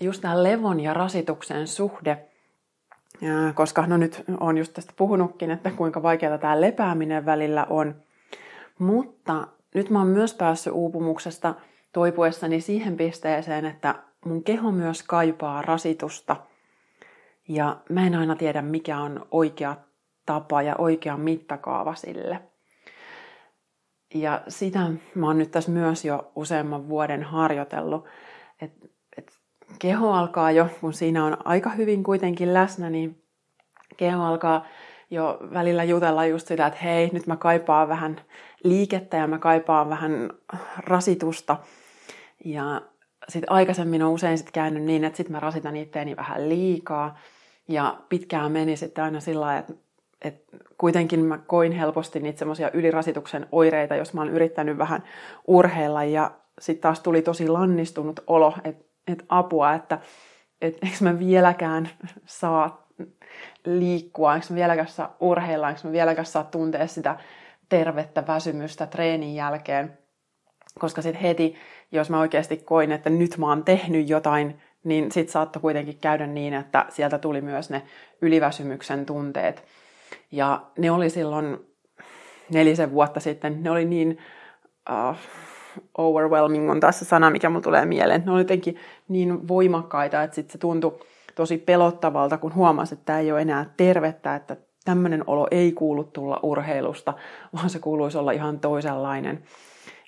[0.00, 2.28] just tämä levon ja rasituksen suhde,
[3.20, 8.02] ja koska no nyt on just tästä puhunutkin, että kuinka vaikeaa tämä lepääminen välillä on.
[8.78, 11.54] Mutta nyt mä oon myös päässyt uupumuksesta
[11.96, 16.36] toipuessani siihen pisteeseen, että mun keho myös kaipaa rasitusta.
[17.48, 19.76] Ja mä en aina tiedä, mikä on oikea
[20.26, 22.40] tapa ja oikea mittakaava sille.
[24.14, 24.80] Ja sitä
[25.14, 28.04] mä oon nyt tässä myös jo useamman vuoden harjoitellut,
[28.60, 29.32] että et
[29.78, 33.22] keho alkaa jo, kun siinä on aika hyvin kuitenkin läsnä, niin
[33.96, 34.66] keho alkaa
[35.10, 38.20] jo välillä jutella just sitä, että hei, nyt mä kaipaan vähän
[38.64, 40.30] liikettä ja mä kaipaan vähän
[40.78, 41.56] rasitusta.
[42.46, 42.82] Ja
[43.28, 47.18] sitten aikaisemmin on usein sit käynyt niin, että sitten mä rasitan itteeni vähän liikaa.
[47.68, 49.72] Ja pitkään meni sitten aina sillä lailla, että
[50.22, 50.44] et
[50.78, 55.02] kuitenkin mä koin helposti niitä semmoisia ylirasituksen oireita, jos mä oon yrittänyt vähän
[55.46, 56.30] urheilla ja
[56.60, 59.98] sitten taas tuli tosi lannistunut olo, että et apua, että
[60.60, 61.88] et eikö mä vieläkään
[62.26, 62.86] saa
[63.64, 67.18] liikkua, eikö mä vieläkään saa urheilla, eikö mä vieläkään saa tuntea sitä
[67.68, 69.98] tervettä väsymystä treenin jälkeen.
[70.78, 71.54] Koska sitten heti,
[71.92, 76.26] jos mä oikeasti koin, että nyt mä oon tehnyt jotain, niin sitten saattoi kuitenkin käydä
[76.26, 77.82] niin, että sieltä tuli myös ne
[78.22, 79.64] yliväsymyksen tunteet.
[80.32, 81.58] Ja ne oli silloin
[82.52, 84.18] nelisen vuotta sitten, ne oli niin
[84.90, 85.16] uh,
[85.98, 88.22] overwhelming on tässä sana, mikä mulle tulee mieleen.
[88.26, 88.76] Ne on jotenkin
[89.08, 90.98] niin voimakkaita, että sitten se tuntui
[91.34, 96.04] tosi pelottavalta, kun huomasi, että tämä ei ole enää tervettä, että tämmöinen olo ei kuulu
[96.04, 97.14] tulla urheilusta,
[97.56, 99.42] vaan se kuuluisi olla ihan toisenlainen.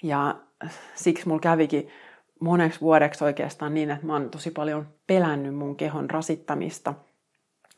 [0.03, 0.35] Ja
[0.95, 1.89] siksi mulla kävikin
[2.41, 6.95] moneksi vuodeksi oikeastaan niin, että mä oon tosi paljon pelännyt mun kehon rasittamista.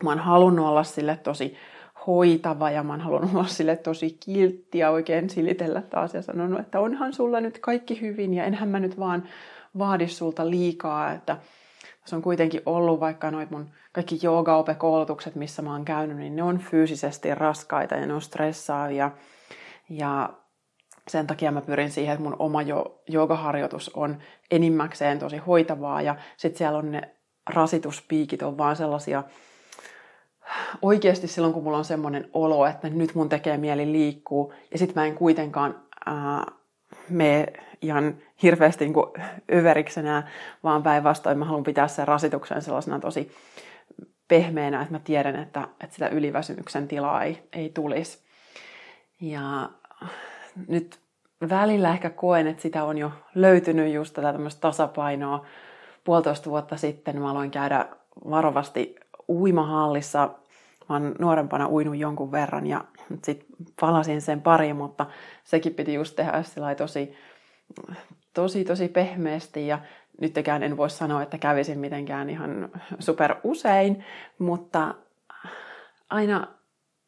[0.05, 1.57] Mä oon halunnut olla sille tosi
[2.07, 6.61] hoitava ja mä oon halunnut olla sille tosi kiltti ja oikein silitellä taas ja sanonut,
[6.61, 9.29] että onhan sulla nyt kaikki hyvin ja enhän mä nyt vaan
[9.79, 11.37] vaadi sulta liikaa, että
[12.05, 16.43] se on kuitenkin ollut vaikka noit mun kaikki joogaope-koulutukset, missä mä oon käynyt, niin ne
[16.43, 19.11] on fyysisesti raskaita ja ne on stressaavia.
[19.89, 20.31] Ja
[21.11, 24.19] sen takia mä pyrin siihen, että mun oma jo, joogaharjoitus on
[24.51, 27.03] enimmäkseen tosi hoitavaa ja sitten siellä on ne
[27.51, 29.25] rasituspiikit on vaan sellaisia,
[30.83, 35.03] oikeasti silloin kun mulla on semmoinen olo, että nyt mun tekee mieli liikkuu ja sitten
[35.03, 35.83] mä en kuitenkaan
[37.09, 37.47] mene
[37.83, 40.29] ihan hirveästi niin överiksenä,
[40.65, 43.33] vaan päinvastoin mä haluan pitää sen rasituksen sellaisena tosi
[44.29, 48.19] pehmeänä, että mä tiedän, että, että sitä yliväsymyksen tilaa ei, ei tulisi.
[49.21, 49.71] Ja
[50.69, 50.99] nyt
[51.49, 55.47] välillä ehkä koen, että sitä on jo löytynyt just tätä tämmöistä tasapainoa.
[56.05, 57.87] Puolitoista vuotta sitten mä aloin käydä
[58.31, 58.97] varovasti
[59.29, 60.31] uimahallissa.
[60.89, 62.85] Mä oon nuorempana uinut jonkun verran ja
[63.25, 63.47] sitten
[63.81, 65.07] palasin sen pariin, mutta
[65.45, 66.33] sekin piti just tehdä
[66.77, 67.17] tosi,
[68.35, 69.79] tosi, tosi pehmeästi ja
[70.21, 74.05] nytkään en voi sanoa, että kävisin mitenkään ihan super usein,
[74.39, 74.95] mutta
[76.11, 76.49] aina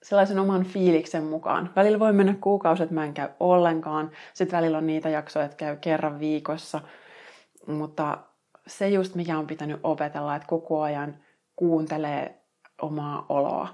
[0.02, 1.70] sellaisen oman fiiliksen mukaan.
[1.76, 4.10] Välillä voi mennä kuukausi, että mä en käy ollenkaan.
[4.34, 6.80] Sitten välillä on niitä jaksoja, että käy kerran viikossa.
[7.66, 8.18] Mutta
[8.66, 11.16] se just, mikä on pitänyt opetella, että koko ajan
[11.56, 12.42] kuuntelee
[12.82, 13.68] omaa oloa.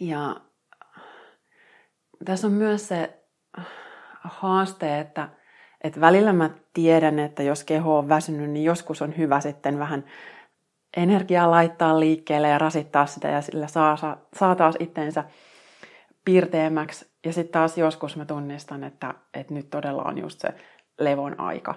[0.00, 0.36] Ja
[2.24, 3.18] tässä on myös se
[4.24, 5.28] haaste, että,
[5.84, 10.04] että välillä mä tiedän, että jos keho on väsynyt, niin joskus on hyvä sitten vähän
[10.96, 15.24] energiaa laittaa liikkeelle ja rasittaa sitä ja sillä saa, saa, saa taas itteensä
[16.24, 17.06] piirteemmäksi.
[17.24, 20.48] Ja sitten taas joskus mä tunnistan, että, että nyt todella on just se
[20.98, 21.74] levon aika.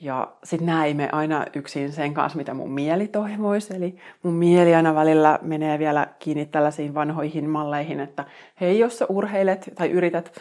[0.00, 3.76] Ja sitten nämä ei mene aina yksin sen kanssa, mitä mun mieli toivoisi.
[3.76, 8.24] Eli mun mieli aina välillä menee vielä kiinni tällaisiin vanhoihin malleihin, että
[8.60, 10.32] hei, jos sä urheilet tai yrität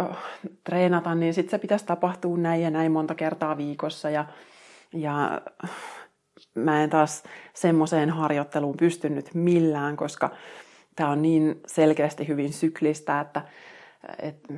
[0.00, 0.16] äh,
[0.64, 4.10] treenata, niin sitten se pitäisi tapahtua näin ja näin monta kertaa viikossa.
[4.10, 4.24] Ja,
[4.92, 5.40] ja
[6.54, 7.22] mä en taas
[7.54, 10.30] semmoiseen harjoitteluun pystynyt millään, koska
[10.96, 13.42] tämä on niin selkeästi hyvin syklistä, että,
[14.18, 14.54] että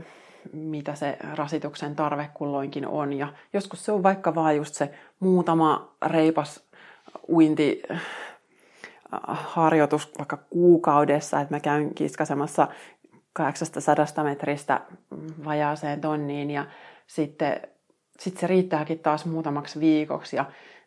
[0.52, 3.12] mitä se rasituksen tarve kulloinkin on.
[3.12, 6.64] Ja joskus se on vaikka vaan just se muutama reipas
[7.28, 8.00] uinti äh,
[9.28, 12.68] harjoitus vaikka kuukaudessa, että mä käyn kiskasemassa
[13.32, 14.80] 800 metristä
[15.44, 16.66] vajaaseen tonniin ja
[17.06, 17.60] sitten
[18.18, 20.36] sit se riittääkin taas muutamaksi viikoksi.
[20.36, 20.44] Ja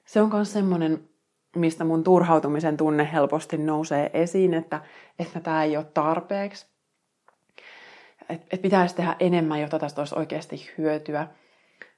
[0.09, 1.09] se on myös semmoinen,
[1.55, 4.81] mistä mun turhautumisen tunne helposti nousee esiin, että,
[5.19, 6.67] että tämä ei ole tarpeeksi.
[8.29, 11.27] Että et pitäisi tehdä enemmän, jotta tästä olisi oikeasti hyötyä.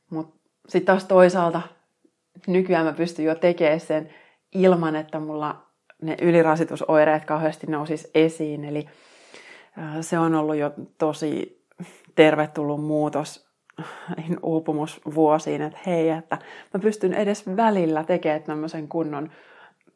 [0.09, 1.61] Mutta sitten taas toisaalta
[2.47, 4.13] nykyään mä pystyn jo tekemään sen
[4.51, 5.67] ilman, että mulla
[6.01, 8.65] ne ylirasitusoireet kauheasti nousis esiin.
[8.65, 8.89] Eli
[10.01, 11.63] se on ollut jo tosi
[12.15, 13.50] tervetullut muutos
[14.43, 16.37] uupumusvuosiin, että hei, että
[16.73, 19.31] mä pystyn edes välillä tekemään tämmöisen kunnon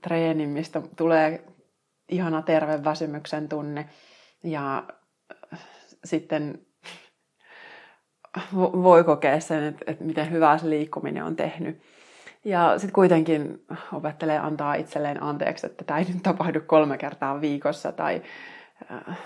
[0.01, 1.43] treenin, mistä tulee
[2.09, 3.89] ihana terve väsymyksen tunne
[4.43, 4.83] ja
[6.03, 6.65] sitten
[8.55, 11.81] voi kokea sen, että, että miten hyvää se liikkuminen on tehnyt.
[12.45, 17.91] Ja sitten kuitenkin opettelee antaa itselleen anteeksi, että tämä ei nyt tapahdu kolme kertaa viikossa
[17.91, 18.21] tai
[18.91, 19.17] äh,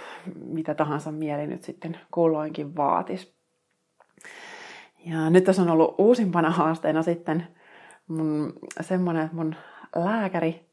[0.45, 3.38] mitä tahansa mieli nyt sitten kulloinkin vaatisi.
[5.05, 7.47] Ja nyt tässä on ollut uusimpana haasteena sitten
[8.07, 9.55] mun, semmoinen, että mun
[9.95, 10.65] lääkäri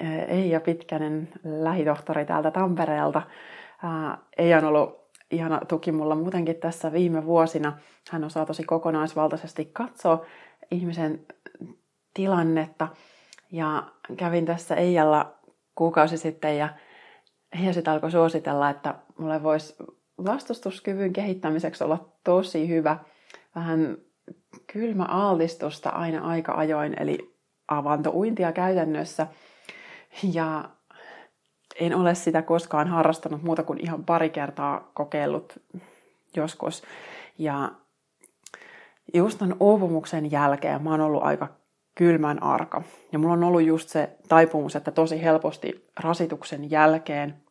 [0.00, 3.22] eh, Eija Pitkänen, lähitohtori täältä Tampereelta,
[4.38, 7.78] ei on ollut ihana tuki mulla muutenkin tässä viime vuosina.
[8.10, 10.24] Hän osaa tosi kokonaisvaltaisesti katsoa
[10.70, 11.26] ihmisen
[12.14, 12.88] tilannetta.
[13.52, 13.82] Ja
[14.16, 15.34] kävin tässä Eijalla
[15.74, 16.68] kuukausi sitten ja
[17.58, 19.76] Eija sitten alkoi suositella, että mulle voisi
[20.24, 22.98] vastustuskyvyn kehittämiseksi olla tosi hyvä–
[23.54, 23.98] vähän
[24.72, 27.34] kylmä altistusta aina aika ajoin, eli
[27.68, 29.26] avantouintia käytännössä.
[30.32, 30.70] Ja
[31.80, 35.62] en ole sitä koskaan harrastanut muuta kuin ihan pari kertaa kokeillut
[36.36, 36.82] joskus.
[37.38, 37.72] Ja
[39.14, 41.48] just ton uupumuksen jälkeen mä oon ollut aika
[41.94, 42.82] kylmän arka.
[43.12, 47.42] Ja mulla on ollut just se taipumus, että tosi helposti rasituksen jälkeen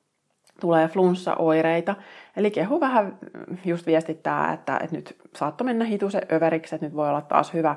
[0.59, 1.95] tulee flunssaoireita.
[2.38, 3.19] Eli keho vähän
[3.65, 7.75] just viestittää, että, että nyt saatto mennä hitusen överiksi, että nyt voi olla taas hyvä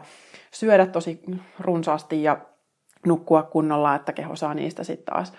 [0.51, 1.23] syödä tosi
[1.61, 2.39] runsaasti ja
[3.07, 5.33] nukkua kunnolla, että keho saa niistä sitten taas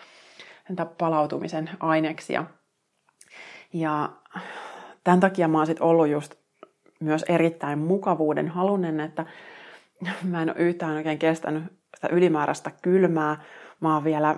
[0.97, 2.43] palautumisen aineksia.
[3.73, 4.09] Ja
[5.03, 6.35] tämän takia mä oon sit ollut just
[6.99, 9.25] myös erittäin mukavuuden halunen, että
[10.23, 11.63] mä en ole yhtään oikein kestänyt
[11.95, 13.41] sitä ylimääräistä kylmää.
[13.79, 14.35] Mä oon vielä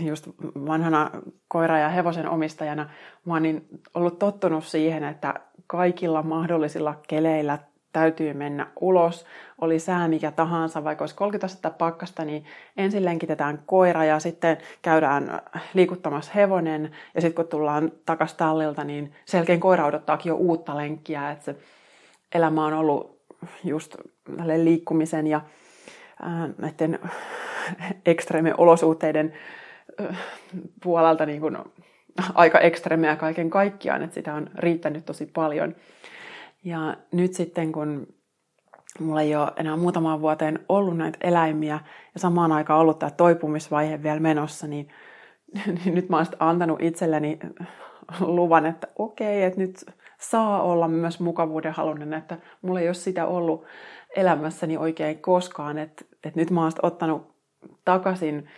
[0.00, 0.28] just
[0.66, 1.10] vanhana
[1.54, 2.90] koira- ja hevosen omistajana,
[3.24, 5.34] mä oon niin ollut tottunut siihen, että
[5.66, 7.58] kaikilla mahdollisilla keleillä
[7.94, 9.26] täytyy mennä ulos,
[9.60, 12.44] oli sää mikä tahansa, vaikka olisi 30 astetta pakkasta, niin
[12.76, 15.40] ensin lenkitetään koira ja sitten käydään
[15.74, 16.90] liikuttamassa hevonen.
[17.14, 21.56] Ja sitten kun tullaan takaisin tallilta, niin selkeän koira odottaakin jo uutta lenkkiä, että se
[22.34, 23.20] elämä on ollut
[23.64, 23.96] just
[24.56, 25.40] liikkumisen ja
[26.58, 26.98] näiden
[28.06, 29.32] ekstreemien olosuhteiden
[30.82, 31.58] puolelta niin kuin
[32.34, 35.74] aika ekstremeä kaiken kaikkiaan, että sitä on riittänyt tosi paljon.
[36.64, 38.06] Ja nyt sitten kun
[39.00, 41.80] mulla ei ole enää muutamaan vuoteen ollut näitä eläimiä
[42.14, 44.88] ja samaan aikaan ollut tämä toipumisvaihe vielä menossa, niin,
[45.66, 47.38] niin nyt mä oon antanut itselleni
[48.20, 49.84] luvan, että okei, että nyt
[50.18, 53.64] saa olla myös mukavuuden halunen, että mulla ei ole sitä ollut
[54.16, 57.34] elämässäni oikein koskaan, että, että nyt mä oon ottanut
[57.84, 58.48] takaisin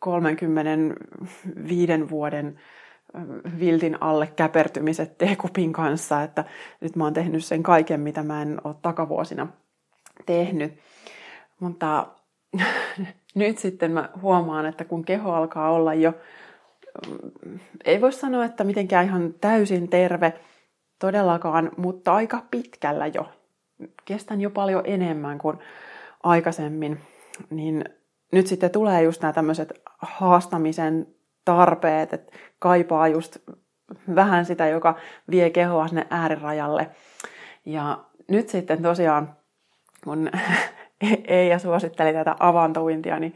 [0.00, 2.60] 35 vuoden
[3.60, 6.44] viltin alle käpertymiset teekupin kanssa, että
[6.80, 9.46] nyt mä oon tehnyt sen kaiken, mitä mä en ole takavuosina
[10.26, 10.72] tehnyt.
[11.60, 12.06] Mutta
[13.34, 16.12] nyt sitten mä huomaan, että kun keho alkaa olla jo,
[17.84, 20.32] ei voi sanoa, että mitenkään ihan täysin terve
[20.98, 23.28] todellakaan, mutta aika pitkällä jo.
[24.04, 25.58] Kestän jo paljon enemmän kuin
[26.22, 27.00] aikaisemmin,
[27.50, 27.84] niin
[28.32, 31.06] nyt sitten tulee just nämä tämmöiset haastamisen
[31.44, 33.36] tarpeet, että kaipaa just
[34.14, 34.96] vähän sitä, joka
[35.30, 36.90] vie kehoa sinne äärirajalle.
[37.66, 39.36] Ja nyt sitten tosiaan,
[40.04, 40.30] kun
[41.28, 43.34] Eija suositteli tätä avantointia, niin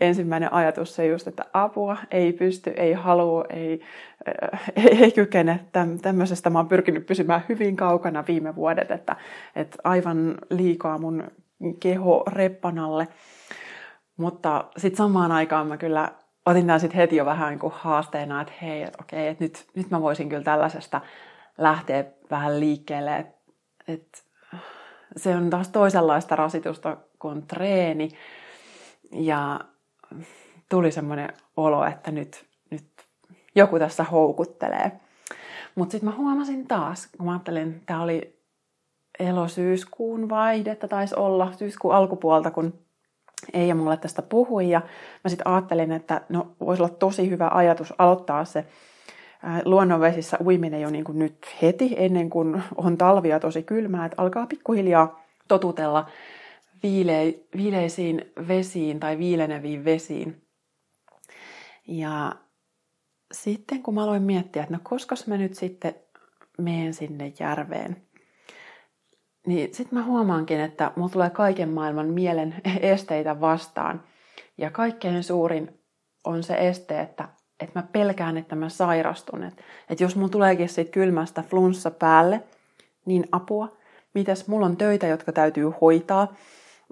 [0.00, 3.80] ensimmäinen ajatus se just, että apua, ei pysty, ei halua, ei,
[4.76, 5.60] ei, ei kykene.
[6.02, 9.16] Tämmöisestä mä oon pyrkinyt pysymään hyvin kaukana viime vuodet, että,
[9.56, 11.24] että aivan liikaa mun
[11.80, 13.08] keho reppanalle.
[14.20, 16.08] Mutta sitten samaan aikaan mä kyllä
[16.46, 19.90] otin tämän sitten heti jo vähän niin haasteena, että hei, että okei, että nyt, nyt
[19.90, 21.00] mä voisin kyllä tällaisesta
[21.58, 23.38] lähteä vähän liikkeelle, että,
[23.88, 24.18] että
[25.16, 28.10] se on taas toisenlaista rasitusta kuin treeni.
[29.12, 29.60] Ja
[30.68, 32.86] tuli semmoinen olo, että nyt, nyt
[33.54, 34.92] joku tässä houkuttelee.
[35.74, 38.40] Mutta sitten mä huomasin taas, kun mä ajattelin, että tämä oli
[39.18, 42.89] elosyyskuun vaihdetta, taisi olla syyskuun alkupuolta, kun
[43.52, 44.70] Eija mulle tästä puhui.
[44.70, 44.80] Ja
[45.24, 48.66] mä sitten ajattelin, että no voisi olla tosi hyvä ajatus aloittaa se
[49.64, 54.46] luonnonvesissä uiminen jo niin kuin nyt heti ennen kuin on talvia tosi kylmää, että alkaa
[54.46, 56.06] pikkuhiljaa totutella
[56.82, 60.42] viile, viileisiin vesiin tai viileneviin vesiin.
[61.88, 62.32] Ja
[63.32, 65.94] sitten kun mä aloin miettiä, että no koska mä nyt sitten
[66.58, 67.96] menen sinne järveen,
[69.46, 74.02] niin sitten mä huomaankin, että mulla tulee kaiken maailman mielen esteitä vastaan.
[74.58, 75.80] Ja kaikkein suurin
[76.24, 77.28] on se este, että,
[77.60, 79.42] että mä pelkään, että mä sairastun.
[79.42, 79.62] Että,
[80.04, 82.42] jos mulla tuleekin siitä kylmästä flunssa päälle,
[83.06, 83.76] niin apua.
[84.14, 86.34] Mitäs mulla on töitä, jotka täytyy hoitaa.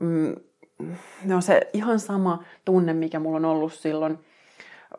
[0.00, 0.34] Mm,
[1.24, 4.18] no se ihan sama tunne, mikä mulla on ollut silloin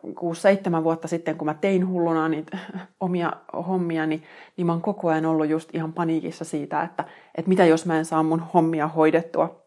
[0.06, 2.58] 6-7 vuotta sitten, kun mä tein hulluna niitä
[3.00, 3.32] omia
[3.66, 4.22] hommia, niin,
[4.56, 7.98] niin mä oon koko ajan ollut just ihan paniikissa siitä, että, että mitä jos mä
[7.98, 9.66] en saa mun hommia hoidettua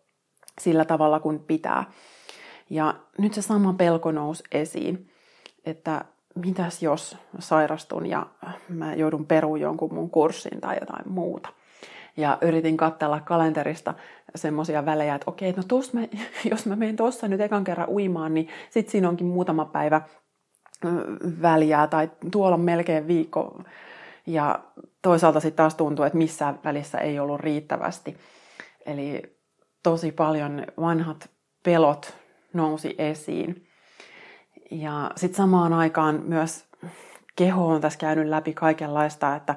[0.61, 1.91] sillä tavalla kuin pitää.
[2.69, 5.09] Ja nyt se sama pelko nousi esiin,
[5.65, 6.05] että
[6.35, 8.25] mitäs jos sairastun ja
[8.69, 11.49] mä joudun peruun jonkun mun kurssin tai jotain muuta.
[12.17, 13.93] Ja yritin katsella kalenterista
[14.35, 16.01] semmoisia välejä, että okei, no mä,
[16.51, 20.01] jos mä menen tuossa nyt ekan kerran uimaan, niin sitten siinä onkin muutama päivä
[21.41, 23.61] väliä tai tuolla on melkein viikko.
[24.27, 24.59] Ja
[25.01, 28.17] toisaalta sitten taas tuntuu, että missään välissä ei ollut riittävästi.
[28.85, 29.37] Eli
[29.83, 31.29] tosi paljon vanhat
[31.63, 32.17] pelot
[32.53, 33.67] nousi esiin.
[34.71, 36.65] Ja sitten samaan aikaan myös
[37.35, 39.55] keho on tässä käynyt läpi kaikenlaista, että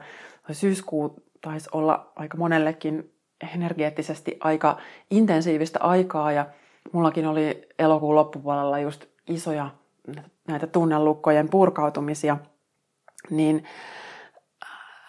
[0.53, 3.13] syyskuu taisi olla aika monellekin
[3.55, 4.77] energeettisesti aika
[5.11, 6.47] intensiivistä aikaa ja
[6.93, 9.71] mullakin oli elokuun loppupuolella just isoja
[10.49, 12.37] näitä tunnelukkojen purkautumisia,
[13.31, 13.65] niin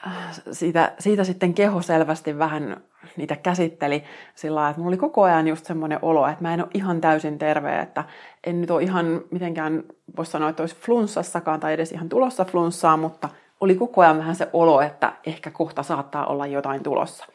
[0.07, 2.77] äh, siitä, siitä sitten keho selvästi vähän
[3.17, 4.03] niitä käsitteli
[4.35, 7.01] sillä lailla, että mulla oli koko ajan just semmoinen olo, että mä en ole ihan
[7.01, 8.03] täysin terve, että
[8.43, 9.83] en nyt ole ihan mitenkään,
[10.17, 13.29] voisi sanoa, että olisi flunssassakaan tai edes ihan tulossa flunssaa, mutta
[13.59, 17.25] oli koko ajan vähän se olo, että ehkä kohta saattaa olla jotain tulossa.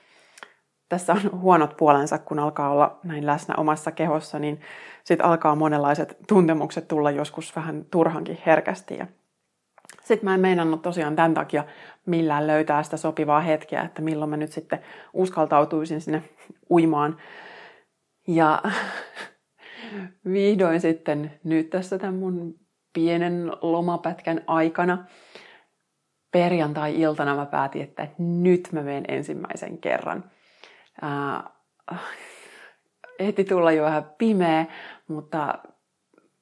[0.88, 4.60] Tässä on huonot puolensa, kun alkaa olla näin läsnä omassa kehossa, niin
[5.04, 8.98] sitten alkaa monenlaiset tuntemukset tulla joskus vähän turhankin herkästi.
[10.04, 11.64] Sitten mä en meinannut tosiaan tämän takia
[12.06, 14.80] millään löytää sitä sopivaa hetkeä, että milloin mä nyt sitten
[15.12, 16.22] uskaltautuisin sinne
[16.70, 17.16] uimaan.
[18.26, 18.62] Ja
[20.32, 22.54] vihdoin sitten nyt tässä tämän mun
[22.92, 25.04] pienen lomapätkän aikana
[26.32, 30.24] perjantai-iltana mä päätin, että nyt mä menen ensimmäisen kerran.
[31.02, 31.50] Ää,
[33.18, 34.66] ehti tulla jo vähän pimeä,
[35.08, 35.58] mutta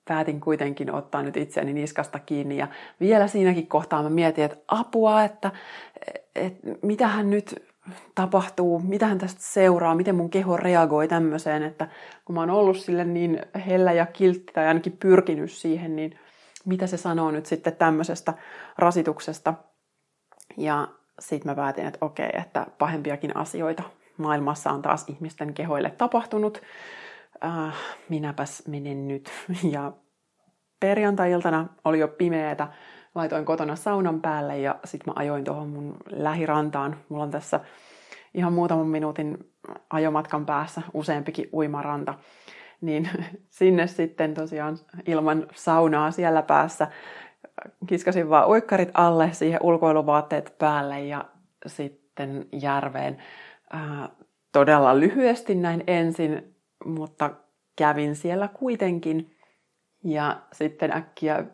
[0.09, 2.57] päätin kuitenkin ottaa nyt itseäni niskasta kiinni.
[2.57, 2.68] Ja
[3.01, 5.51] vielä siinäkin kohtaa mä mietin, että apua, että,
[6.34, 7.70] että mitähän nyt
[8.14, 11.88] tapahtuu, mitähän tästä seuraa, miten mun keho reagoi tämmöiseen, että
[12.24, 16.18] kun mä oon ollut sille niin hellä ja kiltti tai ainakin pyrkinyt siihen, niin
[16.64, 18.34] mitä se sanoo nyt sitten tämmöisestä
[18.78, 19.55] rasituksesta.
[20.57, 20.88] Ja
[21.18, 23.82] sitten mä päätin, että okei, että pahempiakin asioita
[24.16, 26.62] maailmassa on taas ihmisten kehoille tapahtunut.
[27.44, 27.74] Äh,
[28.09, 29.30] minäpäs menen nyt.
[29.72, 29.92] Ja
[30.80, 32.68] perjantai-iltana oli jo pimeätä.
[33.14, 36.96] Laitoin kotona saunan päälle ja sitten mä ajoin tuohon mun lähirantaan.
[37.09, 37.61] Mulla on tässä
[38.34, 39.38] ihan muutaman minuutin
[39.90, 42.14] ajomatkan päässä useampikin uimaranta.
[42.80, 43.09] Niin
[43.59, 46.88] sinne sitten tosiaan ilman saunaa siellä päässä
[47.86, 51.24] kiskasin vaan uikkarit alle, siihen ulkoiluvaatteet päälle ja
[51.66, 53.18] sitten järveen.
[53.72, 54.08] Ää,
[54.52, 56.54] todella lyhyesti näin ensin,
[56.84, 57.30] mutta
[57.76, 59.36] kävin siellä kuitenkin.
[60.04, 61.44] Ja sitten äkkiä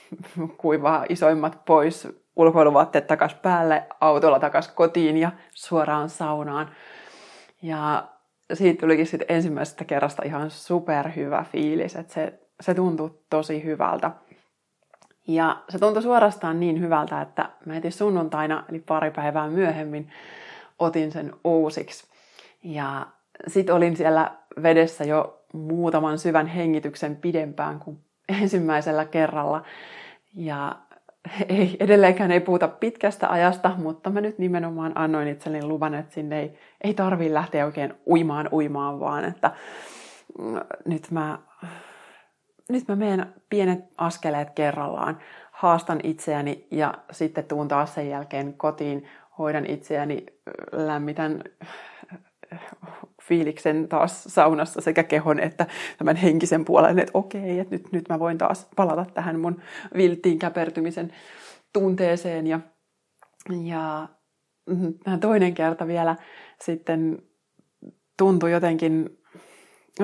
[0.62, 6.70] kuivaa isoimmat pois, ulkoiluvaatteet takas päälle, autolla takas kotiin ja suoraan saunaan.
[7.62, 8.08] Ja
[8.52, 14.10] siitä tulikin sitten ensimmäisestä kerrasta ihan superhyvä fiilis, että se, se tuntui tosi hyvältä.
[15.26, 20.10] Ja se tuntui suorastaan niin hyvältä, että mä heti sunnuntaina, eli pari päivää myöhemmin,
[20.78, 22.06] otin sen uusiksi.
[22.64, 23.06] Ja
[23.46, 27.98] sitten olin siellä vedessä jo muutaman syvän hengityksen pidempään kuin
[28.42, 29.62] ensimmäisellä kerralla.
[30.34, 30.76] Ja
[31.48, 36.40] ei, edelleenkään ei puhuta pitkästä ajasta, mutta mä nyt nimenomaan annoin itselleni luvan, että sinne
[36.40, 39.50] ei, ei tarvii lähteä oikein uimaan uimaan, vaan että
[40.38, 41.38] mm, nyt mä,
[42.68, 45.18] nyt mä menen pienet askeleet kerrallaan,
[45.52, 49.08] haastan itseäni ja sitten tuun taas sen jälkeen kotiin,
[49.38, 50.26] hoidan itseäni,
[50.72, 51.44] lämmitän
[53.22, 55.66] fiiliksen taas saunassa sekä kehon että
[55.98, 59.60] tämän henkisen puolen, että okei, että nyt, nyt mä voin taas palata tähän mun
[59.96, 61.12] vilttiin käpertymisen
[61.72, 62.46] tunteeseen.
[62.46, 62.60] Ja,
[63.64, 64.08] ja
[64.66, 66.16] mm, toinen kerta vielä
[66.60, 67.22] sitten
[68.16, 69.18] tuntui jotenkin,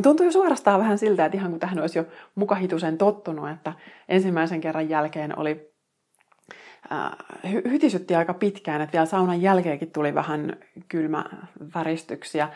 [0.03, 3.73] tuntui jo suorastaan vähän siltä, että ihan kuin tähän olisi jo mukahitusen tottunut, että
[4.09, 5.73] ensimmäisen kerran jälkeen oli
[7.71, 10.57] hytisytti aika pitkään, että vielä saunan jälkeenkin tuli vähän
[10.89, 11.25] kylmä
[11.75, 12.49] väristyksiä.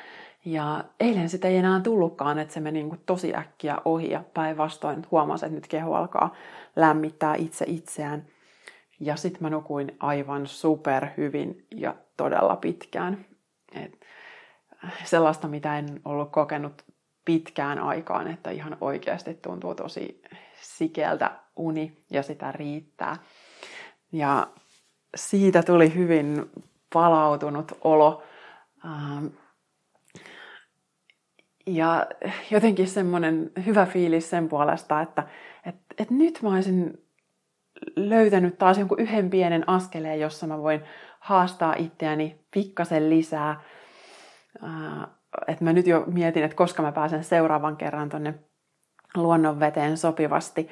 [0.44, 5.06] Ja eilen sitä ei enää tullutkaan, että se meni niin tosi äkkiä ohi ja päinvastoin
[5.10, 6.34] huomasin, että nyt keho alkaa
[6.76, 8.26] lämmittää itse itseään.
[9.00, 13.26] Ja sitten mä nukuin aivan super hyvin ja todella pitkään.
[13.74, 14.00] Et
[15.04, 16.82] sellaista, mitä en ollut kokenut
[17.26, 20.22] pitkään aikaan, että ihan oikeasti tuntuu tosi
[20.60, 23.16] sikeltä uni ja sitä riittää.
[24.12, 24.46] Ja
[25.16, 26.50] siitä tuli hyvin
[26.92, 28.22] palautunut olo.
[28.84, 29.26] Ähm,
[31.66, 32.06] ja
[32.50, 35.26] jotenkin semmoinen hyvä fiilis sen puolesta, että,
[35.66, 37.06] että, että nyt mä olisin
[37.96, 40.80] löytänyt taas jonkun yhden pienen askeleen, jossa mä voin
[41.20, 43.60] haastaa itseäni pikkasen lisää.
[45.48, 48.34] Että mä nyt jo mietin, että koska mä pääsen seuraavan kerran tonne
[49.14, 50.70] luonnonveteen sopivasti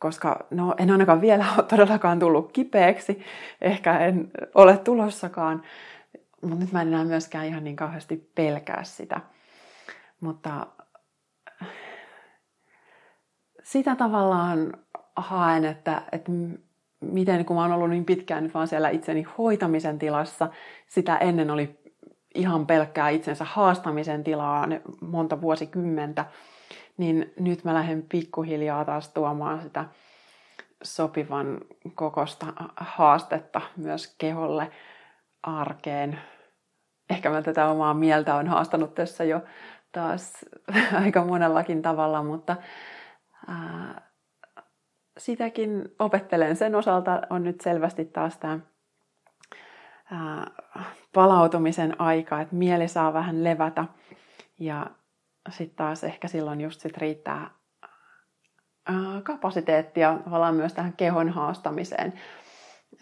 [0.00, 3.22] koska no, en ainakaan vielä ole todellakaan tullut kipeäksi,
[3.60, 5.62] ehkä en ole tulossakaan,
[6.42, 9.20] mutta nyt mä en enää myöskään ihan niin kauheasti pelkää sitä.
[10.20, 10.66] Mutta
[13.62, 14.72] sitä tavallaan
[15.16, 16.32] haen, että, että
[17.00, 20.48] miten kun mä oon ollut niin pitkään nyt vaan siellä itseni hoitamisen tilassa,
[20.88, 21.79] sitä ennen oli
[22.34, 24.66] ihan pelkkää itsensä haastamisen tilaa
[25.00, 26.24] monta vuosikymmentä,
[26.96, 29.84] niin nyt mä lähden pikkuhiljaa taas tuomaan sitä
[30.82, 31.60] sopivan
[31.94, 34.70] kokosta haastetta myös keholle
[35.42, 36.18] arkeen.
[37.10, 39.40] Ehkä mä tätä omaa mieltä on haastanut tässä jo
[39.92, 40.32] taas
[41.04, 42.56] aika monellakin tavalla, mutta
[43.48, 44.10] ää,
[45.18, 46.56] sitäkin opettelen.
[46.56, 48.60] Sen osalta on nyt selvästi taas tämä
[51.12, 53.84] palautumisen aika, että mieli saa vähän levätä
[54.58, 54.86] ja
[55.50, 57.50] sitten taas ehkä silloin just sit riittää
[59.22, 62.12] kapasiteettia tavallaan myös tähän kehon haastamiseen.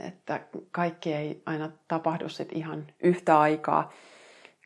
[0.01, 0.41] että
[0.71, 3.93] kaikki ei aina tapahdu sit ihan yhtä aikaa,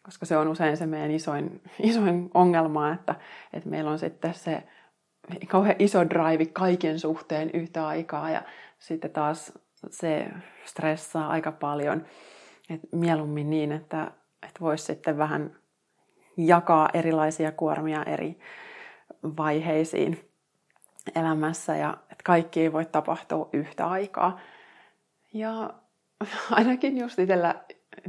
[0.03, 3.15] koska se on usein se meidän isoin, isoin ongelma, että,
[3.53, 4.63] että meillä on sitten se
[5.49, 8.43] kauhean iso drive kaiken suhteen yhtä aikaa ja
[8.79, 9.59] sitten taas
[9.91, 10.27] se
[10.65, 12.07] stressaa aika paljon.
[12.75, 14.03] Et mieluummin niin, että,
[14.43, 15.57] että voisi sitten vähän
[16.37, 18.39] jakaa erilaisia kuormia eri
[19.37, 20.31] vaiheisiin
[21.17, 24.41] elämässä ja että kaikki ei voi tapahtua yhtä aikaa.
[25.33, 25.71] Ja
[26.51, 27.55] ainakin just itsellä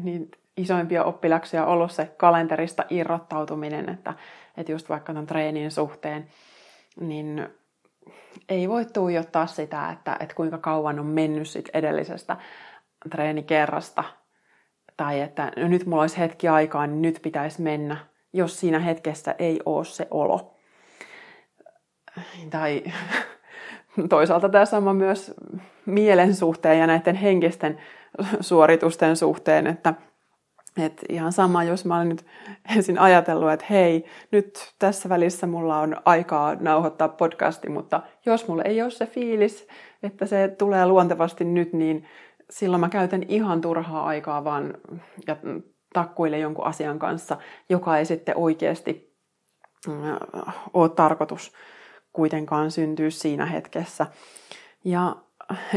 [0.03, 4.13] niin isoimpia oppiläksyjä on ollut se kalenterista irrottautuminen, että,
[4.57, 6.27] että just vaikka tämän treenin suhteen,
[6.99, 7.47] niin
[8.49, 12.37] ei voi tuijottaa sitä, että, että kuinka kauan on mennyt sit edellisestä
[13.09, 14.03] treenikerrasta.
[14.97, 17.97] Tai että nyt mulla olisi hetki aikaa, niin nyt pitäisi mennä,
[18.33, 20.55] jos siinä hetkessä ei ole se olo.
[22.49, 22.83] Tai
[24.09, 25.33] toisaalta tämä sama myös
[25.85, 27.77] mielen suhteen ja näiden henkisten
[28.39, 29.93] suoritusten suhteen, että
[30.77, 32.25] et ihan sama, jos mä olen nyt
[32.75, 38.63] ensin ajatellut, että hei, nyt tässä välissä mulla on aikaa nauhoittaa podcasti, mutta jos mulla
[38.63, 39.67] ei ole se fiilis,
[40.03, 42.07] että se tulee luontevasti nyt, niin
[42.53, 44.73] silloin mä käytän ihan turhaa aikaa vaan
[45.27, 45.35] ja
[45.93, 47.37] takkuille jonkun asian kanssa,
[47.69, 49.17] joka ei sitten oikeasti
[49.89, 51.51] äh, ole tarkoitus
[52.13, 54.07] kuitenkaan syntyä siinä hetkessä.
[54.83, 55.15] Ja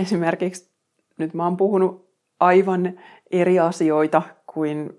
[0.02, 0.70] esimerkiksi
[1.18, 2.10] nyt mä oon puhunut
[2.40, 3.00] aivan
[3.30, 4.92] eri asioita kuin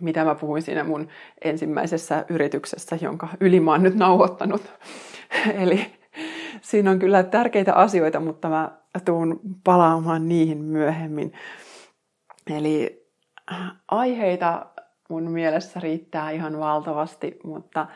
[0.00, 1.08] mitä mä puhuin siinä mun
[1.44, 4.62] ensimmäisessä yrityksessä, jonka yli mä oon nyt nauhoittanut.
[5.62, 6.01] Eli
[6.62, 8.70] siinä on kyllä tärkeitä asioita, mutta mä
[9.04, 11.32] tuun palaamaan niihin myöhemmin.
[12.50, 13.06] Eli
[13.88, 14.66] aiheita
[15.08, 17.86] mun mielessä riittää ihan valtavasti, mutta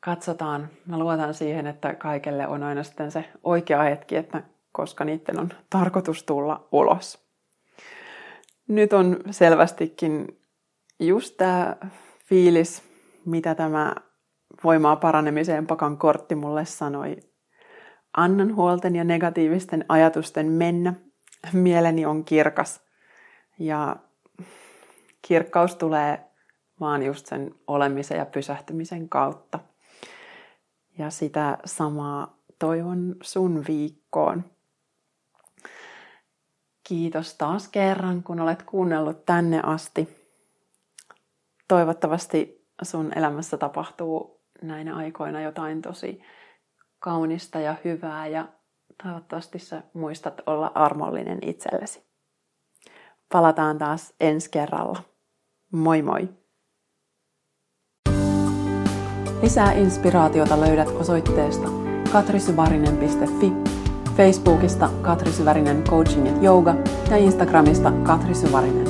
[0.00, 0.68] katsotaan.
[0.86, 5.48] Mä luotan siihen, että kaikelle on aina sitten se oikea hetki, että koska niiden on
[5.70, 7.30] tarkoitus tulla ulos
[8.70, 10.40] nyt on selvästikin
[10.98, 11.76] just tämä
[12.26, 12.82] fiilis,
[13.24, 13.94] mitä tämä
[14.64, 17.16] voimaa paranemiseen pakan kortti mulle sanoi.
[18.16, 20.94] Annan huolten ja negatiivisten ajatusten mennä.
[21.52, 22.80] Mieleni on kirkas.
[23.58, 23.96] Ja
[25.22, 26.24] kirkkaus tulee
[26.80, 29.58] vaan just sen olemisen ja pysähtymisen kautta.
[30.98, 34.44] Ja sitä samaa toivon sun viikkoon.
[36.88, 40.08] Kiitos taas kerran, kun olet kuunnellut tänne asti.
[41.68, 46.22] Toivottavasti sun elämässä tapahtuu näinä aikoina jotain tosi
[47.00, 48.48] kaunista ja hyvää ja
[49.02, 52.02] toivottavasti sä muistat olla armollinen itsellesi.
[53.32, 55.02] Palataan taas ensi kerralla.
[55.72, 56.28] Moi moi!
[59.42, 61.68] Lisää inspiraatiota löydät osoitteesta
[62.12, 63.52] katrisyvarinen.fi
[64.16, 66.74] Facebookista Katri Syvärinen Coaching ja Yoga
[67.10, 68.89] ja Instagramista Katri Syvärinen.